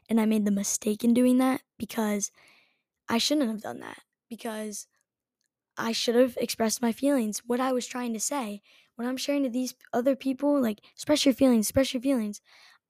and 0.09 0.21
I 0.21 0.25
made 0.27 0.45
the 0.45 0.51
mistake 0.51 1.05
in 1.05 1.15
doing 1.15 1.39
that 1.39 1.63
because 1.79 2.31
I 3.09 3.19
shouldn't 3.19 3.49
have 3.51 3.63
done 3.63 3.81
that 3.81 4.03
because 4.29 4.87
I 5.77 5.93
should 5.93 6.15
have 6.17 6.37
expressed 6.41 6.83
my 6.83 6.93
feelings, 6.93 7.41
what 7.47 7.61
I 7.61 7.73
was 7.73 7.87
trying 7.87 8.13
to 8.15 8.21
say. 8.21 8.63
When 8.97 9.07
I'm 9.07 9.17
sharing 9.17 9.45
to 9.45 9.49
these 9.51 9.75
other 9.93 10.17
people, 10.17 10.61
like 10.61 10.81
express 10.93 11.25
your 11.25 11.35
feelings, 11.35 11.67
express 11.67 11.95
your 11.95 12.01
feelings. 12.03 12.41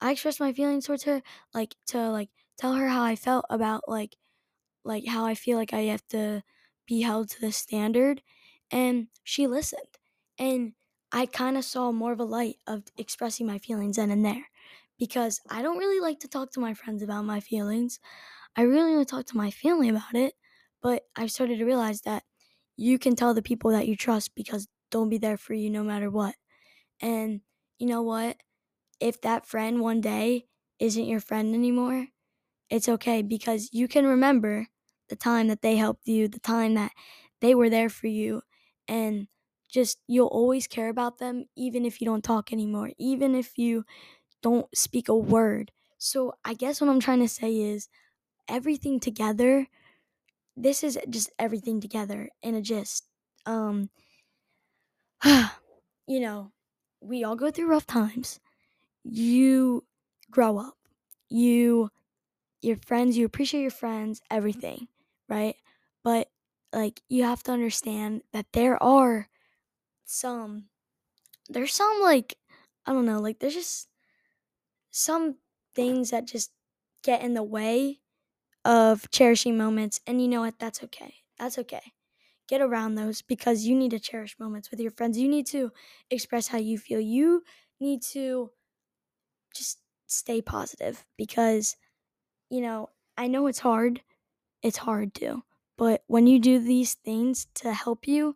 I 0.01 0.11
expressed 0.11 0.39
my 0.39 0.53
feelings 0.53 0.85
towards 0.85 1.03
her, 1.03 1.21
like 1.53 1.75
to 1.87 2.09
like 2.11 2.29
tell 2.57 2.73
her 2.73 2.87
how 2.89 3.03
I 3.03 3.15
felt 3.15 3.45
about 3.49 3.83
like 3.87 4.17
like 4.83 5.05
how 5.07 5.25
I 5.25 5.35
feel 5.35 5.57
like 5.57 5.73
I 5.73 5.81
have 5.83 6.07
to 6.09 6.43
be 6.85 7.01
held 7.01 7.29
to 7.31 7.41
the 7.41 7.51
standard 7.51 8.21
and 8.71 9.07
she 9.23 9.47
listened. 9.47 9.97
And 10.37 10.73
I 11.11 11.25
kind 11.25 11.57
of 11.57 11.65
saw 11.65 11.91
more 11.91 12.11
of 12.13 12.19
a 12.19 12.23
light 12.25 12.57
of 12.67 12.85
expressing 12.97 13.45
my 13.47 13.57
feelings 13.59 13.97
then 13.97 14.11
and 14.11 14.25
there 14.25 14.47
because 14.97 15.41
I 15.49 15.61
don't 15.61 15.77
really 15.77 15.99
like 15.99 16.19
to 16.21 16.27
talk 16.27 16.51
to 16.53 16.59
my 16.59 16.73
friends 16.73 17.01
about 17.03 17.23
my 17.25 17.39
feelings. 17.39 17.99
I 18.55 18.63
really 18.63 18.95
want 18.95 19.07
to 19.07 19.15
talk 19.15 19.25
to 19.27 19.37
my 19.37 19.51
family 19.51 19.89
about 19.89 20.15
it, 20.15 20.35
but 20.81 21.05
I've 21.15 21.31
started 21.31 21.59
to 21.59 21.65
realize 21.65 22.01
that 22.01 22.23
you 22.77 22.99
can 22.99 23.15
tell 23.15 23.33
the 23.33 23.41
people 23.41 23.71
that 23.71 23.87
you 23.87 23.95
trust 23.95 24.35
because 24.35 24.67
they'll 24.91 25.07
be 25.07 25.17
there 25.17 25.37
for 25.37 25.53
you 25.53 25.69
no 25.69 25.83
matter 25.83 26.09
what. 26.09 26.35
And 27.01 27.41
you 27.77 27.87
know 27.87 28.01
what? 28.01 28.37
If 28.99 29.21
that 29.21 29.45
friend 29.45 29.81
one 29.81 30.01
day 30.01 30.47
isn't 30.79 31.05
your 31.05 31.19
friend 31.19 31.53
anymore, 31.55 32.07
it's 32.69 32.89
okay 32.89 33.21
because 33.21 33.69
you 33.73 33.87
can 33.87 34.05
remember 34.05 34.67
the 35.09 35.15
time 35.15 35.47
that 35.47 35.61
they 35.61 35.77
helped 35.77 36.07
you, 36.07 36.27
the 36.27 36.39
time 36.39 36.75
that 36.75 36.91
they 37.41 37.55
were 37.55 37.69
there 37.69 37.89
for 37.89 38.07
you, 38.07 38.43
and 38.87 39.27
just 39.69 39.99
you'll 40.07 40.27
always 40.27 40.67
care 40.67 40.89
about 40.89 41.19
them 41.19 41.45
even 41.55 41.85
if 41.85 42.01
you 42.01 42.05
don't 42.05 42.23
talk 42.23 42.53
anymore, 42.53 42.91
even 42.97 43.35
if 43.35 43.57
you 43.57 43.85
don't 44.41 44.67
speak 44.77 45.09
a 45.09 45.15
word. 45.15 45.71
So 45.97 46.33
I 46.45 46.53
guess 46.53 46.81
what 46.81 46.89
I'm 46.89 46.99
trying 46.99 47.19
to 47.21 47.27
say 47.29 47.55
is 47.61 47.89
everything 48.49 48.99
together. 48.99 49.67
This 50.55 50.83
is 50.83 50.97
just 51.09 51.31
everything 51.39 51.81
together 51.81 52.29
in 52.41 52.55
a 52.55 52.61
gist. 52.61 53.05
Um 53.45 53.89
you 56.07 56.19
know, 56.19 56.51
we 57.01 57.23
all 57.23 57.35
go 57.35 57.51
through 57.51 57.67
rough 57.67 57.87
times. 57.87 58.39
You 59.11 59.85
grow 60.31 60.57
up. 60.57 60.77
You 61.29 61.89
your 62.61 62.77
friends, 62.77 63.17
you 63.17 63.25
appreciate 63.25 63.61
your 63.61 63.71
friends, 63.71 64.21
everything, 64.31 64.87
right? 65.29 65.55
But 66.03 66.29
like 66.73 67.01
you 67.09 67.23
have 67.23 67.43
to 67.43 67.51
understand 67.53 68.23
that 68.33 68.47
there 68.53 68.81
are 68.83 69.29
some 70.05 70.69
there's 71.49 71.73
some 71.73 71.99
like 72.01 72.37
I 72.85 72.93
don't 72.93 73.05
know, 73.05 73.19
like 73.21 73.39
there's 73.39 73.55
just 73.55 73.89
some 74.89 75.35
things 75.75 76.09
that 76.11 76.25
just 76.25 76.51
get 77.03 77.21
in 77.21 77.33
the 77.33 77.43
way 77.43 77.99
of 78.65 79.09
cherishing 79.11 79.57
moments 79.57 80.01
and 80.07 80.21
you 80.21 80.27
know 80.27 80.41
what 80.41 80.59
that's 80.59 80.83
okay. 80.83 81.15
That's 81.39 81.57
okay. 81.59 81.93
Get 82.47 82.61
around 82.61 82.95
those 82.95 83.21
because 83.21 83.65
you 83.65 83.75
need 83.75 83.91
to 83.91 83.99
cherish 83.99 84.39
moments 84.39 84.71
with 84.71 84.79
your 84.79 84.91
friends. 84.91 85.17
You 85.17 85.29
need 85.29 85.47
to 85.47 85.71
express 86.11 86.47
how 86.49 86.59
you 86.59 86.77
feel. 86.77 86.99
You 86.99 87.43
need 87.79 88.03
to 88.13 88.51
just 89.53 89.79
stay 90.07 90.41
positive 90.41 91.05
because 91.17 91.75
you 92.49 92.61
know, 92.61 92.89
I 93.17 93.27
know 93.27 93.47
it's 93.47 93.59
hard. 93.59 94.01
It's 94.61 94.77
hard 94.77 95.13
to. 95.15 95.43
But 95.77 96.03
when 96.07 96.27
you 96.27 96.39
do 96.39 96.59
these 96.59 96.95
things 96.95 97.47
to 97.55 97.73
help 97.73 98.07
you, 98.07 98.35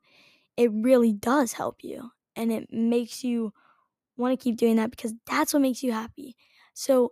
it 0.55 0.71
really 0.71 1.13
does 1.13 1.53
help 1.53 1.83
you 1.83 2.11
and 2.35 2.51
it 2.51 2.71
makes 2.71 3.23
you 3.23 3.53
want 4.15 4.37
to 4.37 4.41
keep 4.41 4.55
doing 4.55 4.77
that 4.77 4.91
because 4.91 5.13
that's 5.25 5.53
what 5.53 5.61
makes 5.61 5.83
you 5.83 5.91
happy. 5.91 6.35
So 6.73 7.11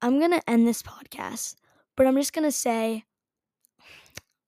I'm 0.00 0.18
going 0.18 0.30
to 0.32 0.50
end 0.50 0.66
this 0.66 0.82
podcast, 0.82 1.56
but 1.96 2.06
I'm 2.06 2.16
just 2.16 2.32
going 2.32 2.44
to 2.44 2.52
say, 2.52 3.04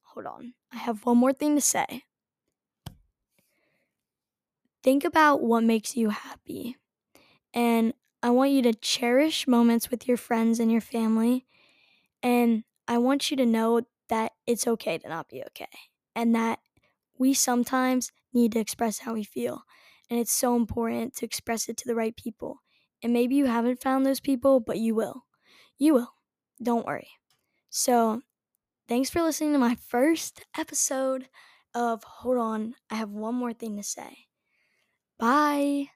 hold 0.02 0.26
on, 0.26 0.54
I 0.72 0.76
have 0.76 1.04
one 1.04 1.18
more 1.18 1.32
thing 1.32 1.54
to 1.56 1.60
say. 1.60 2.02
Think 4.82 5.04
about 5.04 5.42
what 5.42 5.64
makes 5.64 5.96
you 5.96 6.10
happy. 6.10 6.76
And 7.54 7.94
I 8.24 8.30
want 8.30 8.52
you 8.52 8.62
to 8.64 8.74
cherish 8.74 9.48
moments 9.48 9.92
with 9.92 10.08
your 10.08 10.18
friends 10.18 10.60
and 10.60 10.72
your 10.72 10.82
family. 10.82 11.46
And 12.22 12.64
I 12.88 12.98
want 12.98 13.30
you 13.30 13.36
to 13.38 13.46
know 13.46 13.82
that 14.08 14.32
it's 14.46 14.66
okay 14.66 14.98
to 14.98 15.08
not 15.08 15.28
be 15.28 15.42
okay. 15.44 15.68
And 16.16 16.34
that 16.34 16.60
we 17.18 17.34
sometimes 17.34 18.12
need 18.32 18.52
to 18.52 18.60
express 18.60 19.00
how 19.00 19.14
we 19.14 19.24
feel. 19.24 19.64
And 20.10 20.20
it's 20.20 20.32
so 20.32 20.56
important 20.56 21.16
to 21.16 21.26
express 21.26 21.68
it 21.68 21.76
to 21.78 21.88
the 21.88 21.96
right 21.96 22.16
people. 22.16 22.60
And 23.02 23.12
maybe 23.12 23.36
you 23.36 23.46
haven't 23.46 23.82
found 23.82 24.06
those 24.06 24.20
people, 24.20 24.60
but 24.60 24.78
you 24.78 24.94
will. 24.94 25.24
You 25.78 25.94
will. 25.94 26.14
Don't 26.62 26.86
worry. 26.86 27.08
So, 27.70 28.22
thanks 28.88 29.10
for 29.10 29.22
listening 29.22 29.52
to 29.54 29.60
my 29.60 29.76
first 29.76 30.44
episode 30.58 31.28
of 31.74 32.04
Hold 32.04 32.38
On. 32.38 32.74
I 32.90 32.96
have 32.96 33.10
one 33.10 33.36
more 33.36 33.54
thing 33.54 33.76
to 33.78 33.84
say. 33.84 34.26
Bye. 35.18 35.90